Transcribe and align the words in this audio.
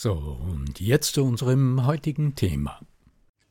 So, 0.00 0.12
und 0.12 0.78
jetzt 0.78 1.14
zu 1.14 1.24
unserem 1.24 1.84
heutigen 1.84 2.36
Thema. 2.36 2.78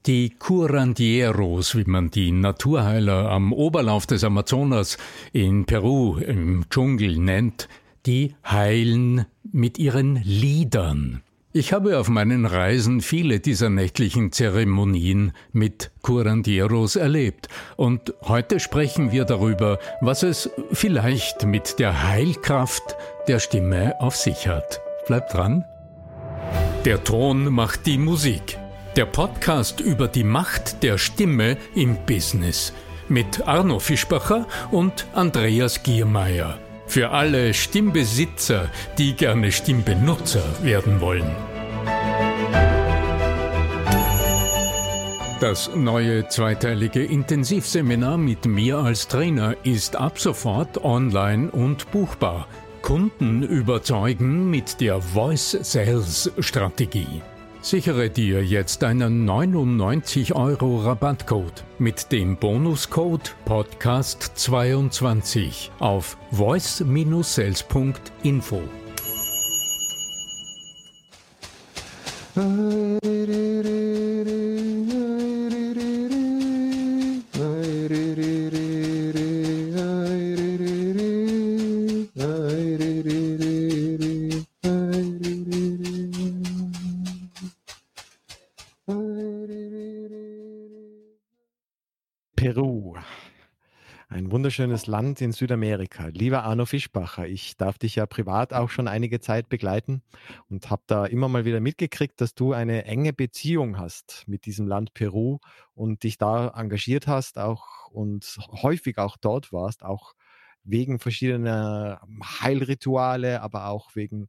Die 0.05 0.29
Curandieros, 0.29 1.75
wie 1.75 1.83
man 1.83 2.09
die 2.09 2.31
Naturheiler 2.31 3.29
am 3.29 3.51
Oberlauf 3.51 4.05
des 4.05 4.23
Amazonas 4.23 4.97
in 5.33 5.65
Peru 5.65 6.15
im 6.15 6.63
Dschungel 6.69 7.17
nennt, 7.17 7.67
die 8.05 8.33
heilen 8.45 9.25
mit 9.51 9.77
ihren 9.77 10.23
Liedern. 10.23 11.21
Ich 11.51 11.73
habe 11.73 11.99
auf 11.99 12.07
meinen 12.07 12.45
Reisen 12.45 13.01
viele 13.01 13.41
dieser 13.41 13.69
nächtlichen 13.69 14.31
Zeremonien 14.31 15.33
mit 15.51 15.91
Curandieros 16.01 16.95
erlebt 16.95 17.49
und 17.75 18.13
heute 18.21 18.61
sprechen 18.61 19.11
wir 19.11 19.25
darüber, 19.25 19.79
was 19.99 20.23
es 20.23 20.49
vielleicht 20.71 21.45
mit 21.45 21.77
der 21.79 22.07
Heilkraft 22.07 22.95
der 23.27 23.39
Stimme 23.39 23.99
auf 23.99 24.15
sich 24.15 24.47
hat. 24.47 24.79
Bleibt 25.07 25.33
dran. 25.33 25.65
Der 26.85 27.03
Ton 27.03 27.51
macht 27.53 27.85
die 27.85 27.97
Musik. 27.97 28.57
Der 28.95 29.05
Podcast 29.05 29.79
über 29.79 30.07
die 30.07 30.23
Macht 30.23 30.83
der 30.83 30.97
Stimme 30.97 31.57
im 31.75 31.97
Business 32.05 32.73
mit 33.09 33.47
Arno 33.47 33.79
Fischbacher 33.79 34.47
und 34.71 35.05
Andreas 35.13 35.83
Giermeier. 35.83 36.57
Für 36.87 37.11
alle 37.11 37.53
Stimmbesitzer, 37.53 38.69
die 38.97 39.13
gerne 39.13 39.51
Stimmbenutzer 39.51 40.43
werden 40.63 41.01
wollen. 41.01 41.35
Das 45.39 45.69
neue 45.75 46.27
zweiteilige 46.29 47.03
Intensivseminar 47.03 48.17
mit 48.17 48.45
mir 48.45 48.79
als 48.79 49.07
Trainer 49.07 49.55
ist 49.63 49.95
ab 49.95 50.17
sofort 50.19 50.83
online 50.83 51.51
und 51.51 51.91
buchbar. 51.91 52.47
Kunden 52.87 53.43
überzeugen 53.43 54.49
mit 54.49 54.79
der 54.79 55.01
Voice 55.01 55.57
Sales 55.61 56.31
Strategie. 56.39 57.21
Sichere 57.59 58.09
dir 58.09 58.41
jetzt 58.41 58.81
einen 58.81 59.25
99 59.25 60.33
Euro 60.33 60.77
Rabattcode 60.77 61.65
mit 61.79 62.13
dem 62.13 62.37
Bonuscode 62.37 63.35
Podcast22 63.45 65.69
auf 65.79 66.17
voice-sales.info. 66.31 68.61
wunderschönes 94.09 94.87
Land 94.87 95.21
in 95.21 95.33
Südamerika. 95.33 96.07
Lieber 96.07 96.43
Arno 96.43 96.65
Fischbacher, 96.65 97.27
ich 97.27 97.57
darf 97.57 97.77
dich 97.77 97.95
ja 97.95 98.05
privat 98.05 98.53
auch 98.53 98.69
schon 98.69 98.87
einige 98.87 99.19
Zeit 99.19 99.49
begleiten 99.49 100.01
und 100.49 100.69
habe 100.69 100.83
da 100.87 101.05
immer 101.05 101.27
mal 101.27 101.45
wieder 101.45 101.59
mitgekriegt, 101.59 102.21
dass 102.21 102.33
du 102.33 102.53
eine 102.53 102.85
enge 102.85 103.13
Beziehung 103.13 103.77
hast 103.77 104.23
mit 104.27 104.45
diesem 104.45 104.67
Land 104.67 104.93
Peru 104.93 105.39
und 105.73 106.03
dich 106.03 106.17
da 106.17 106.49
engagiert 106.55 107.07
hast 107.07 107.37
auch 107.37 107.89
und 107.89 108.37
häufig 108.61 108.97
auch 108.97 109.17
dort 109.17 109.51
warst, 109.51 109.83
auch 109.83 110.13
wegen 110.63 110.99
verschiedener 110.99 112.01
Heilrituale, 112.41 113.41
aber 113.41 113.67
auch 113.67 113.95
wegen 113.95 114.27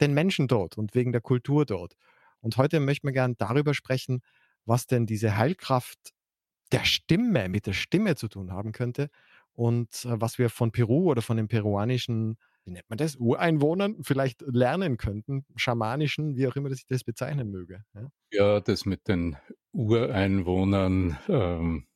den 0.00 0.14
Menschen 0.14 0.48
dort 0.48 0.78
und 0.78 0.94
wegen 0.94 1.12
der 1.12 1.20
Kultur 1.20 1.66
dort. 1.66 1.94
Und 2.40 2.56
heute 2.56 2.80
möchten 2.80 3.06
wir 3.06 3.12
gerne 3.12 3.34
darüber 3.36 3.74
sprechen, 3.74 4.22
was 4.64 4.86
denn 4.86 5.06
diese 5.06 5.36
Heilkraft 5.36 6.12
der 6.72 6.84
Stimme, 6.84 7.48
mit 7.48 7.66
der 7.66 7.72
Stimme 7.72 8.16
zu 8.16 8.28
tun 8.28 8.52
haben 8.52 8.72
könnte 8.72 9.10
und 9.54 10.04
äh, 10.04 10.20
was 10.20 10.38
wir 10.38 10.48
von 10.50 10.72
Peru 10.72 11.10
oder 11.10 11.22
von 11.22 11.36
den 11.36 11.48
peruanischen, 11.48 12.38
wie 12.64 12.72
nennt 12.72 12.88
man 12.88 12.98
das, 12.98 13.16
Ureinwohnern 13.16 13.96
vielleicht 14.02 14.42
lernen 14.42 14.96
könnten, 14.96 15.44
schamanischen, 15.56 16.36
wie 16.36 16.46
auch 16.46 16.56
immer 16.56 16.70
ich 16.70 16.86
das 16.86 17.04
bezeichnen 17.04 17.50
möge. 17.50 17.84
Ja, 17.94 18.08
ja 18.32 18.60
das 18.60 18.86
mit 18.86 19.08
den 19.08 19.36
Ureinwohnern, 19.72 21.18
ähm, 21.28 21.86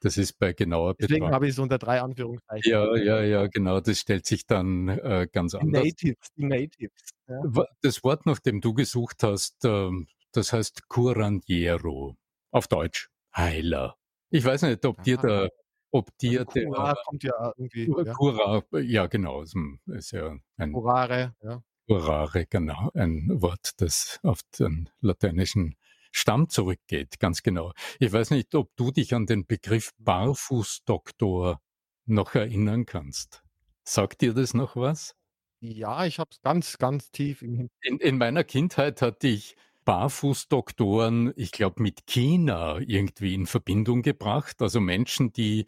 das 0.00 0.16
ist 0.16 0.38
bei 0.40 0.52
genauer 0.52 0.94
Betrachtung. 0.94 1.18
Deswegen 1.18 1.32
habe 1.32 1.46
ich 1.46 1.52
es 1.52 1.58
unter 1.60 1.78
drei 1.78 2.00
Anführungszeichen. 2.00 2.70
Ja, 2.70 2.96
ja, 2.96 3.22
ja, 3.22 3.46
genau, 3.46 3.80
das 3.80 4.00
stellt 4.00 4.26
sich 4.26 4.46
dann 4.46 4.88
äh, 4.88 5.28
ganz 5.32 5.54
anders. 5.54 5.84
Natives, 5.84 6.32
die 6.36 6.44
Natives. 6.44 7.10
Ja. 7.28 7.40
Das 7.82 8.02
Wort, 8.02 8.26
nach 8.26 8.40
dem 8.40 8.60
du 8.60 8.74
gesucht 8.74 9.22
hast, 9.22 9.64
äh, 9.64 9.90
das 10.32 10.52
heißt 10.52 10.88
Curandiero, 10.88 12.16
auf 12.50 12.66
Deutsch 12.66 13.10
Heiler. 13.36 13.96
Ich 14.32 14.44
weiß 14.44 14.62
nicht, 14.62 14.84
ob 14.86 15.02
dir 15.02 15.18
der 15.18 15.50
ob 15.94 16.16
dir 16.16 16.40
also 16.40 16.52
der, 16.52 16.94
kommt 17.04 17.22
ja 17.22 17.52
irgendwie. 17.56 17.86
Ja. 17.86 18.14
Cura, 18.14 18.62
ja 18.80 19.06
genau, 19.06 19.42
ist 19.42 20.10
ja 20.10 20.36
ein 20.56 20.72
Curare, 20.72 21.34
ja. 21.42 21.62
Curare, 21.86 22.46
genau, 22.46 22.90
ein 22.94 23.28
Wort, 23.42 23.72
das 23.76 24.18
auf 24.22 24.40
den 24.58 24.88
lateinischen 25.02 25.76
Stamm 26.10 26.48
zurückgeht, 26.48 27.20
ganz 27.20 27.42
genau. 27.42 27.72
Ich 27.98 28.10
weiß 28.10 28.30
nicht, 28.30 28.54
ob 28.54 28.74
du 28.76 28.90
dich 28.90 29.14
an 29.14 29.26
den 29.26 29.46
Begriff 29.46 29.92
Barfußdoktor 29.98 31.60
noch 32.06 32.34
erinnern 32.34 32.86
kannst. 32.86 33.42
Sagt 33.84 34.22
dir 34.22 34.32
das 34.32 34.54
noch 34.54 34.76
was? 34.76 35.14
Ja, 35.60 36.06
ich 36.06 36.18
habe 36.18 36.30
es 36.32 36.40
ganz, 36.40 36.78
ganz 36.78 37.10
tief 37.10 37.42
im 37.42 37.68
in, 37.82 37.98
in 37.98 38.16
meiner 38.16 38.44
Kindheit 38.44 39.02
hatte 39.02 39.28
ich 39.28 39.56
Barfußdoktoren, 39.84 41.32
ich 41.36 41.50
glaube, 41.52 41.82
mit 41.82 42.06
China 42.06 42.78
irgendwie 42.78 43.34
in 43.34 43.46
Verbindung 43.46 44.02
gebracht. 44.02 44.62
Also 44.62 44.80
Menschen, 44.80 45.32
die, 45.32 45.66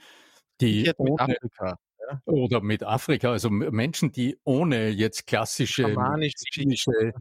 die 0.61 0.93
ohne, 0.97 1.21
Afrika, 1.21 1.79
ja. 1.99 2.21
oder 2.25 2.61
mit 2.61 2.83
Afrika, 2.83 3.33
also 3.33 3.51
Menschen, 3.51 4.13
die 4.13 4.39
ohne 4.45 4.89
jetzt 4.89 5.27
klassische 5.27 5.89
medizinische, 5.89 7.13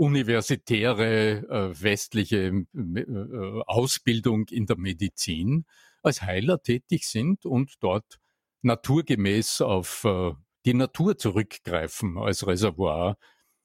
universitäre 0.00 1.46
äh, 1.48 1.82
westliche 1.82 2.64
äh, 2.74 3.62
Ausbildung 3.66 4.48
in 4.48 4.64
der 4.64 4.78
Medizin 4.78 5.66
als 6.02 6.22
Heiler 6.22 6.62
tätig 6.62 7.06
sind 7.06 7.44
und 7.44 7.74
dort 7.80 8.18
naturgemäß 8.62 9.60
auf 9.60 10.04
äh, 10.04 10.32
die 10.64 10.74
Natur 10.74 11.18
zurückgreifen 11.18 12.16
als 12.16 12.46
Reservoir 12.46 13.18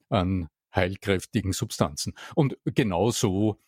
an 0.10 0.50
heilkräftigen 0.76 1.54
Substanzen. 1.54 2.14
Und 2.36 2.58
genauso 2.66 3.60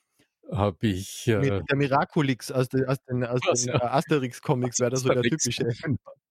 habe 0.51 0.88
ich. 0.88 1.27
Mit 1.27 1.51
äh, 1.51 1.63
der 1.63 1.77
Miraculix 1.77 2.51
aus, 2.51 2.69
de, 2.69 2.86
aus 2.86 2.98
den, 3.06 3.24
aus 3.24 3.42
den 3.42 3.74
ja. 3.74 3.81
Asterix-Comics 3.94 4.80
wäre 4.80 4.92
das 4.92 5.01
so 5.01 5.09
der 5.09 5.24
typische. 5.24 5.68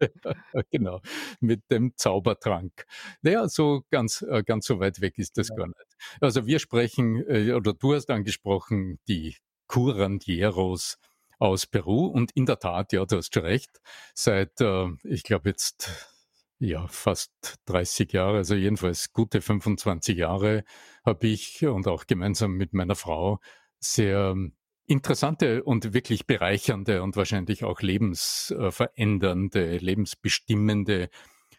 genau, 0.70 1.00
mit 1.40 1.62
dem 1.70 1.92
Zaubertrank. 1.96 2.86
Naja, 3.22 3.48
so 3.48 3.82
ganz, 3.90 4.22
äh, 4.22 4.42
ganz 4.42 4.66
so 4.66 4.80
weit 4.80 5.00
weg 5.00 5.18
ist 5.18 5.38
das 5.38 5.48
ja. 5.48 5.56
gar 5.56 5.66
nicht. 5.66 5.96
Also 6.20 6.46
wir 6.46 6.58
sprechen, 6.58 7.24
äh, 7.28 7.52
oder 7.52 7.72
du 7.72 7.94
hast 7.94 8.10
angesprochen, 8.10 8.98
die 9.08 9.36
Curandieros 9.68 10.98
aus 11.38 11.66
Peru 11.66 12.06
und 12.06 12.32
in 12.32 12.46
der 12.46 12.58
Tat, 12.58 12.92
ja, 12.92 13.04
du 13.04 13.16
hast 13.16 13.34
schon 13.34 13.44
recht, 13.44 13.80
seit, 14.14 14.60
äh, 14.60 14.88
ich 15.04 15.22
glaube 15.22 15.50
jetzt, 15.50 16.15
ja, 16.58 16.86
fast 16.88 17.58
30 17.66 18.12
Jahre, 18.12 18.38
also 18.38 18.54
jedenfalls 18.54 19.12
gute 19.12 19.40
25 19.40 20.16
Jahre, 20.16 20.64
habe 21.04 21.26
ich 21.26 21.66
und 21.66 21.86
auch 21.86 22.06
gemeinsam 22.06 22.52
mit 22.52 22.72
meiner 22.72 22.94
Frau 22.94 23.40
sehr 23.78 24.34
interessante 24.86 25.64
und 25.64 25.92
wirklich 25.92 26.26
bereichernde 26.26 27.02
und 27.02 27.16
wahrscheinlich 27.16 27.64
auch 27.64 27.82
lebensverändernde, 27.82 29.78
lebensbestimmende 29.78 31.10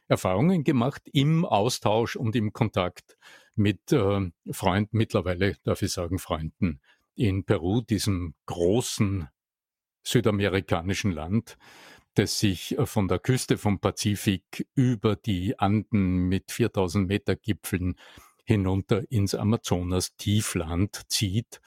Erfahrungen 0.08 0.64
gemacht 0.64 1.04
im 1.12 1.46
Austausch 1.46 2.16
und 2.16 2.36
im 2.36 2.54
Kontakt 2.54 3.18
mit 3.56 3.92
äh, 3.92 4.32
Freunden, 4.52 4.98
mittlerweile 4.98 5.58
darf 5.64 5.82
ich 5.82 5.92
sagen 5.92 6.20
Freunden 6.20 6.80
in 7.16 7.44
Peru, 7.44 7.82
diesem 7.82 8.36
großen 8.46 9.28
südamerikanischen 10.04 11.12
Land, 11.12 11.58
das 12.18 12.40
sich 12.40 12.78
äh, 12.78 12.86
von 12.86 13.08
der 13.08 13.20
Küste 13.20 13.58
vom 13.58 13.80
Pazifik 13.80 14.68
über 14.76 15.16
die 15.16 15.60
Anden 15.60 16.28
mit 16.28 16.52
4000 16.52 17.08
Meter 17.08 17.36
Gipfeln 17.36 17.96
hinunter 18.44 19.04
ins 19.12 19.36
Amazonas 19.36 20.16
Tiefland 20.16 21.04
zieht 21.10 21.62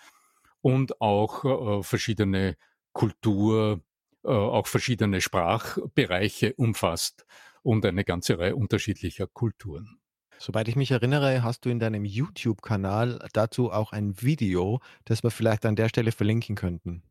und 0.61 1.00
auch 1.00 1.44
äh, 1.44 1.82
verschiedene 1.82 2.56
Kultur, 2.93 3.82
äh, 4.25 4.29
auch 4.29 4.67
verschiedene 4.67 5.20
Sprachbereiche 5.20 6.55
umfasst 6.55 7.26
und 7.62 7.85
eine 7.87 8.05
ganze 8.05 8.38
Reihe 8.38 8.56
unterschiedlicher 8.56 9.26
Kulturen. 9.26 10.00
Soweit 10.38 10.69
ich 10.69 10.76
mich 10.76 10.91
erinnere, 10.91 11.43
hast 11.43 11.67
du 11.67 11.69
in 11.69 11.79
deinem 11.79 12.06
YouTube-Kanal 12.06 13.29
dazu 13.35 13.70
auch 13.70 13.93
ein 13.93 14.23
Video, 14.23 14.81
das 15.05 15.23
wir 15.23 15.31
vielleicht 15.31 15.67
an 15.67 15.76
der 15.76 15.91
Stelle 15.91 16.12
verlinken 16.12 16.56
könnten. 16.56 17.02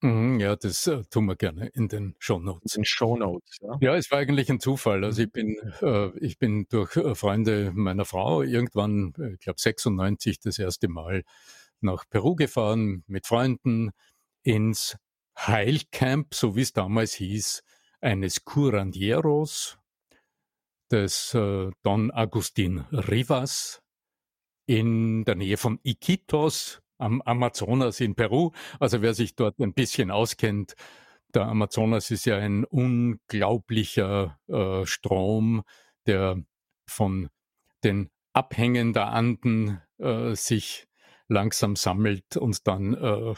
Mhm, 0.00 0.38
ja, 0.38 0.54
das 0.54 0.86
äh, 0.86 1.02
tun 1.10 1.26
wir 1.26 1.34
gerne 1.34 1.68
in 1.68 1.88
den 1.88 2.14
Shownotes. 2.18 2.76
In 2.76 2.82
den 2.82 2.84
Shownotes, 2.84 3.58
ja. 3.60 3.78
Ja, 3.80 3.96
es 3.96 4.10
war 4.10 4.18
eigentlich 4.18 4.48
ein 4.50 4.60
Zufall. 4.60 5.04
Also 5.04 5.22
ich 5.22 5.32
bin, 5.32 5.56
äh, 5.82 6.16
ich 6.18 6.38
bin 6.38 6.66
durch 6.68 6.96
äh, 6.96 7.14
Freunde 7.16 7.72
meiner 7.74 8.04
Frau 8.04 8.42
irgendwann, 8.42 9.12
äh, 9.18 9.32
ich 9.34 9.40
glaube 9.40 9.60
96, 9.60 10.38
das 10.38 10.58
erste 10.58 10.88
Mal 10.88 11.24
nach 11.80 12.04
Peru 12.08 12.36
gefahren 12.36 13.02
mit 13.08 13.26
Freunden 13.26 13.90
ins 14.44 14.96
Heilcamp, 15.36 16.34
so 16.34 16.54
wie 16.54 16.62
es 16.62 16.72
damals 16.72 17.14
hieß, 17.14 17.62
eines 18.00 18.44
Curandieros, 18.44 19.78
des 20.90 21.34
äh, 21.34 21.70
Don 21.82 22.10
Agustin 22.10 22.80
Rivas 22.92 23.82
in 24.66 25.24
der 25.24 25.34
Nähe 25.34 25.56
von 25.56 25.80
Iquitos 25.82 26.80
am 26.98 27.22
Amazonas 27.22 28.00
in 28.00 28.14
Peru. 28.14 28.50
Also 28.80 29.02
wer 29.02 29.14
sich 29.14 29.34
dort 29.34 29.58
ein 29.58 29.74
bisschen 29.74 30.10
auskennt, 30.10 30.74
der 31.34 31.46
Amazonas 31.46 32.10
ist 32.10 32.26
ja 32.26 32.38
ein 32.38 32.64
unglaublicher 32.64 34.38
äh, 34.48 34.86
Strom, 34.86 35.62
der 36.06 36.42
von 36.86 37.28
den 37.84 38.10
Abhängen 38.32 38.92
der 38.92 39.08
Anden 39.08 39.80
äh, 39.98 40.34
sich 40.34 40.88
langsam 41.28 41.76
sammelt 41.76 42.36
und 42.38 42.66
dann 42.66 42.94
äh, 42.94 43.34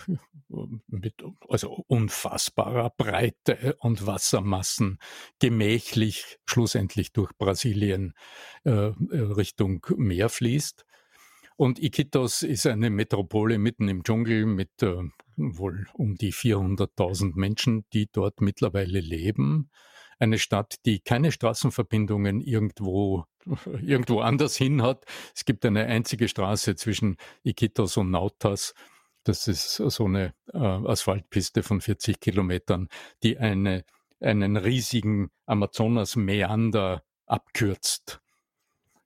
mit 0.86 1.14
also 1.48 1.84
unfassbarer 1.88 2.90
Breite 2.96 3.76
und 3.80 4.06
Wassermassen 4.06 4.98
gemächlich 5.40 6.38
schlussendlich 6.46 7.12
durch 7.12 7.32
Brasilien 7.36 8.14
äh, 8.64 8.70
Richtung 8.70 9.84
Meer 9.96 10.28
fließt. 10.28 10.84
Und 11.60 11.78
Iquitos 11.78 12.40
ist 12.42 12.64
eine 12.64 12.88
Metropole 12.88 13.58
mitten 13.58 13.86
im 13.88 14.02
Dschungel 14.02 14.46
mit 14.46 14.82
äh, 14.82 14.96
wohl 15.36 15.88
um 15.92 16.14
die 16.14 16.32
400.000 16.32 17.32
Menschen, 17.34 17.84
die 17.92 18.08
dort 18.10 18.40
mittlerweile 18.40 19.00
leben 19.00 19.70
eine 20.18 20.38
Stadt, 20.38 20.76
die 20.86 21.00
keine 21.00 21.32
Straßenverbindungen 21.32 22.40
irgendwo, 22.40 23.26
irgendwo 23.82 24.20
anders 24.20 24.56
hin 24.56 24.80
hat. 24.80 25.04
Es 25.36 25.44
gibt 25.44 25.66
eine 25.66 25.84
einzige 25.84 26.28
Straße 26.28 26.76
zwischen 26.76 27.18
Iquitos 27.42 27.98
und 27.98 28.10
Nautas. 28.10 28.72
Das 29.24 29.46
ist 29.46 29.74
so 29.74 30.06
eine 30.06 30.32
äh, 30.54 30.56
Asphaltpiste 30.56 31.62
von 31.62 31.82
40 31.82 32.20
Kilometern, 32.20 32.88
die 33.22 33.36
eine, 33.36 33.84
einen 34.18 34.56
riesigen 34.56 35.30
Amazonas-Meander 35.44 37.02
abkürzt. 37.26 38.22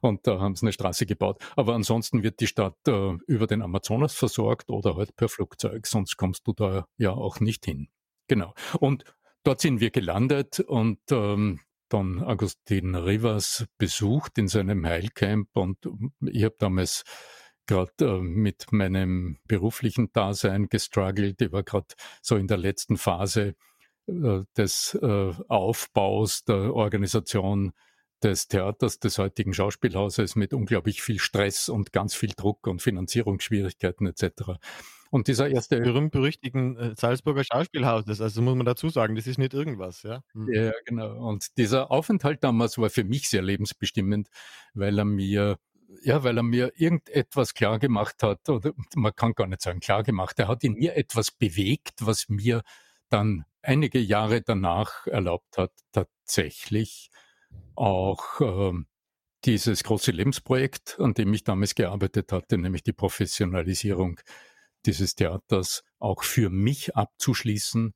Und 0.00 0.26
da 0.26 0.40
haben 0.40 0.56
sie 0.56 0.66
eine 0.66 0.72
Straße 0.72 1.06
gebaut. 1.06 1.42
Aber 1.56 1.74
ansonsten 1.74 2.22
wird 2.22 2.40
die 2.40 2.46
Stadt 2.46 2.76
äh, 2.86 3.12
über 3.26 3.46
den 3.46 3.62
Amazonas 3.62 4.14
versorgt 4.14 4.70
oder 4.70 4.96
halt 4.96 5.16
per 5.16 5.28
Flugzeug, 5.28 5.86
sonst 5.86 6.16
kommst 6.16 6.46
du 6.46 6.52
da 6.52 6.86
ja 6.96 7.10
auch 7.12 7.40
nicht 7.40 7.64
hin. 7.64 7.88
Genau. 8.28 8.54
Und 8.80 9.04
Dort 9.44 9.60
sind 9.60 9.80
wir 9.80 9.90
gelandet 9.90 10.60
und 10.60 11.00
ähm, 11.10 11.60
dann 11.90 12.22
Agustin 12.22 12.94
Rivas 12.94 13.66
besucht 13.76 14.38
in 14.38 14.48
seinem 14.48 14.86
Heilcamp 14.86 15.54
und 15.54 15.76
ich 16.22 16.44
habe 16.44 16.56
damals 16.58 17.04
gerade 17.66 17.92
äh, 18.00 18.20
mit 18.22 18.72
meinem 18.72 19.36
beruflichen 19.46 20.10
Dasein 20.12 20.68
gestruggelt. 20.70 21.42
Ich 21.42 21.52
war 21.52 21.62
gerade 21.62 21.88
so 22.22 22.36
in 22.36 22.46
der 22.46 22.56
letzten 22.56 22.96
Phase 22.96 23.54
äh, 24.06 24.40
des 24.56 24.98
äh, 25.02 25.32
Aufbaus 25.48 26.44
der 26.44 26.74
Organisation 26.74 27.74
des 28.22 28.48
Theaters, 28.48 29.00
des 29.00 29.18
heutigen 29.18 29.52
Schauspielhauses 29.52 30.36
mit 30.36 30.54
unglaublich 30.54 31.02
viel 31.02 31.18
Stress 31.18 31.68
und 31.68 31.92
ganz 31.92 32.14
viel 32.14 32.32
Druck 32.36 32.66
und 32.66 32.80
Finanzierungsschwierigkeiten 32.80 34.06
etc. 34.06 34.58
Und 35.10 35.28
dieser 35.28 35.48
erste. 35.48 35.80
Berühmt-berüchtigten 35.80 36.76
äh, 36.76 36.94
Salzburger 36.96 37.44
Schauspielhauses, 37.44 38.20
also 38.20 38.42
muss 38.42 38.56
man 38.56 38.66
dazu 38.66 38.88
sagen, 38.88 39.14
das 39.14 39.26
ist 39.26 39.38
nicht 39.38 39.54
irgendwas, 39.54 40.02
ja. 40.02 40.22
Mhm. 40.32 40.52
Ja, 40.52 40.72
genau. 40.84 41.28
Und 41.28 41.56
dieser 41.56 41.90
Aufenthalt 41.90 42.42
damals 42.42 42.78
war 42.78 42.90
für 42.90 43.04
mich 43.04 43.28
sehr 43.28 43.42
lebensbestimmend, 43.42 44.28
weil 44.72 44.98
er 44.98 45.04
mir 45.04 45.58
ja, 46.02 46.24
weil 46.24 46.36
er 46.36 46.42
mir 46.42 46.72
irgendetwas 46.74 47.54
klar 47.54 47.78
gemacht 47.78 48.22
hat, 48.22 48.48
oder 48.48 48.72
man 48.96 49.14
kann 49.14 49.34
gar 49.34 49.46
nicht 49.46 49.62
sagen 49.62 49.80
klar 49.80 50.02
gemacht, 50.02 50.38
er 50.38 50.48
hat 50.48 50.64
in 50.64 50.74
mir 50.74 50.96
etwas 50.96 51.30
bewegt, 51.30 52.00
was 52.00 52.28
mir 52.28 52.62
dann 53.08 53.44
einige 53.62 53.98
Jahre 54.00 54.42
danach 54.42 55.06
erlaubt 55.06 55.58
hat, 55.58 55.72
tatsächlich 55.92 57.10
auch 57.74 58.40
äh, 58.40 58.72
dieses 59.44 59.84
große 59.84 60.10
Lebensprojekt, 60.10 60.98
an 60.98 61.14
dem 61.14 61.32
ich 61.34 61.44
damals 61.44 61.74
gearbeitet 61.74 62.32
hatte, 62.32 62.58
nämlich 62.58 62.82
die 62.82 62.92
Professionalisierung 62.92 64.20
dieses 64.86 65.14
Theaters 65.14 65.82
auch 65.98 66.22
für 66.22 66.50
mich 66.50 66.94
abzuschließen 66.96 67.94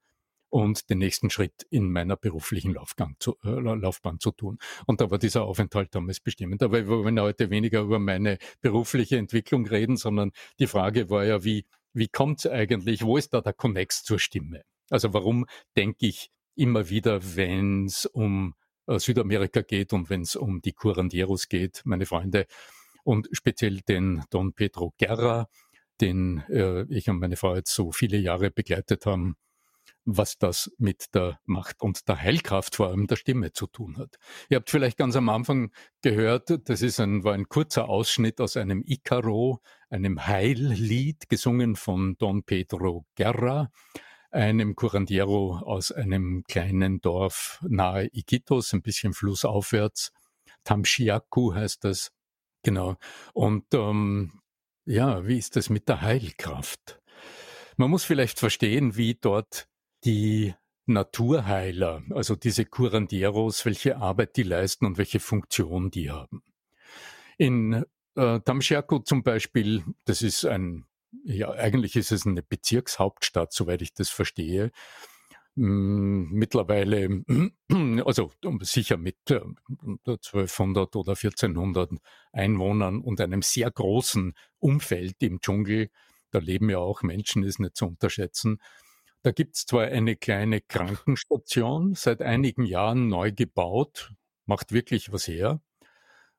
und 0.50 0.88
den 0.88 0.98
nächsten 0.98 1.30
Schritt 1.30 1.66
in 1.70 1.90
meiner 1.92 2.16
beruflichen 2.16 2.76
zu, 3.18 3.36
äh, 3.44 3.50
Laufbahn 3.50 4.18
zu 4.18 4.30
tun. 4.30 4.58
Und 4.86 5.00
da 5.00 5.10
war 5.10 5.18
dieser 5.18 5.44
Aufenthalt 5.44 5.94
damals 5.94 6.20
bestimmend. 6.20 6.62
Aber 6.62 6.78
wir 6.78 6.88
wollen 6.88 7.20
heute 7.20 7.50
weniger 7.50 7.80
über 7.80 7.98
meine 7.98 8.38
berufliche 8.60 9.18
Entwicklung 9.18 9.66
reden, 9.66 9.96
sondern 9.96 10.32
die 10.58 10.66
Frage 10.66 11.10
war 11.10 11.24
ja, 11.24 11.44
wie, 11.44 11.66
wie 11.92 12.08
kommt 12.08 12.40
es 12.40 12.46
eigentlich, 12.46 13.02
wo 13.02 13.16
ist 13.16 13.34
da 13.34 13.40
der 13.40 13.52
Connex 13.52 14.04
zur 14.04 14.18
Stimme? 14.18 14.62
Also 14.90 15.12
warum 15.12 15.46
denke 15.76 16.06
ich 16.06 16.30
immer 16.54 16.88
wieder, 16.88 17.36
wenn 17.36 17.84
es 17.84 18.06
um 18.06 18.54
äh, 18.88 18.98
Südamerika 18.98 19.62
geht 19.62 19.92
und 19.92 20.10
wenn 20.10 20.22
es 20.22 20.34
um 20.36 20.60
die 20.60 20.72
Curandieros 20.72 21.48
geht, 21.48 21.82
meine 21.84 22.06
Freunde, 22.06 22.46
und 23.04 23.28
speziell 23.32 23.80
den 23.80 24.24
Don 24.30 24.52
Pedro 24.52 24.92
Guerra, 24.98 25.48
den 26.00 26.38
äh, 26.48 26.82
ich 26.92 27.08
und 27.08 27.18
meine 27.20 27.36
Frau 27.36 27.54
jetzt 27.54 27.74
so 27.74 27.92
viele 27.92 28.18
Jahre 28.18 28.50
begleitet 28.50 29.06
haben, 29.06 29.36
was 30.04 30.38
das 30.38 30.70
mit 30.78 31.14
der 31.14 31.38
Macht 31.44 31.82
und 31.82 32.08
der 32.08 32.20
Heilkraft 32.20 32.76
vor 32.76 32.88
allem 32.88 33.06
der 33.06 33.16
Stimme 33.16 33.52
zu 33.52 33.66
tun 33.66 33.98
hat. 33.98 34.16
Ihr 34.48 34.56
habt 34.56 34.70
vielleicht 34.70 34.96
ganz 34.96 35.16
am 35.16 35.28
Anfang 35.28 35.70
gehört, 36.02 36.68
das 36.68 36.82
ist 36.82 37.00
ein, 37.00 37.24
war 37.24 37.34
ein 37.34 37.48
kurzer 37.48 37.88
Ausschnitt 37.88 38.40
aus 38.40 38.56
einem 38.56 38.82
Icaro, 38.86 39.60
einem 39.90 40.26
Heillied, 40.26 41.28
gesungen 41.28 41.76
von 41.76 42.16
Don 42.18 42.42
Pedro 42.42 43.04
Guerra, 43.16 43.70
einem 44.30 44.76
Curandiero 44.76 45.58
aus 45.58 45.92
einem 45.92 46.44
kleinen 46.46 47.00
Dorf 47.00 47.62
nahe 47.66 48.08
Iquitos, 48.12 48.72
ein 48.72 48.82
bisschen 48.82 49.12
flussaufwärts. 49.12 50.12
Tamshiaku 50.64 51.54
heißt 51.54 51.84
das. 51.84 52.12
Genau. 52.62 52.96
Und 53.32 53.64
ähm, 53.72 54.40
ja, 54.84 55.26
wie 55.26 55.38
ist 55.38 55.56
das 55.56 55.70
mit 55.70 55.88
der 55.88 56.02
Heilkraft? 56.02 57.00
Man 57.76 57.90
muss 57.90 58.04
vielleicht 58.04 58.38
verstehen, 58.38 58.96
wie 58.96 59.14
dort 59.14 59.68
die 60.04 60.54
Naturheiler, 60.86 62.02
also 62.10 62.34
diese 62.34 62.64
Curandieros, 62.64 63.64
welche 63.64 63.98
Arbeit 63.98 64.36
die 64.36 64.42
leisten 64.42 64.86
und 64.86 64.98
welche 64.98 65.20
Funktion 65.20 65.90
die 65.90 66.10
haben. 66.10 66.42
In 67.36 67.84
äh, 68.16 68.40
Tamshiaku 68.40 69.00
zum 69.00 69.22
Beispiel, 69.22 69.84
das 70.06 70.22
ist 70.22 70.44
ein 70.44 70.87
ja, 71.24 71.50
eigentlich 71.50 71.96
ist 71.96 72.12
es 72.12 72.26
eine 72.26 72.42
Bezirkshauptstadt, 72.42 73.52
soweit 73.52 73.82
ich 73.82 73.94
das 73.94 74.10
verstehe. 74.10 74.70
Hm, 75.56 76.28
mittlerweile, 76.30 77.24
also 78.04 78.30
sicher 78.60 78.96
mit 78.96 79.16
1200 79.28 80.94
oder 80.96 81.12
1400 81.12 81.90
Einwohnern 82.32 83.00
und 83.00 83.20
einem 83.20 83.42
sehr 83.42 83.70
großen 83.70 84.34
Umfeld 84.60 85.16
im 85.22 85.40
Dschungel, 85.40 85.90
da 86.30 86.38
leben 86.38 86.70
ja 86.70 86.78
auch 86.78 87.02
Menschen, 87.02 87.42
ist 87.42 87.58
nicht 87.58 87.76
zu 87.76 87.86
unterschätzen. 87.86 88.60
Da 89.22 89.32
gibt 89.32 89.56
es 89.56 89.66
zwar 89.66 89.86
eine 89.86 90.14
kleine 90.16 90.60
Krankenstation, 90.60 91.94
seit 91.94 92.22
einigen 92.22 92.64
Jahren 92.64 93.08
neu 93.08 93.32
gebaut, 93.32 94.12
macht 94.46 94.72
wirklich 94.72 95.12
was 95.12 95.26
her, 95.26 95.60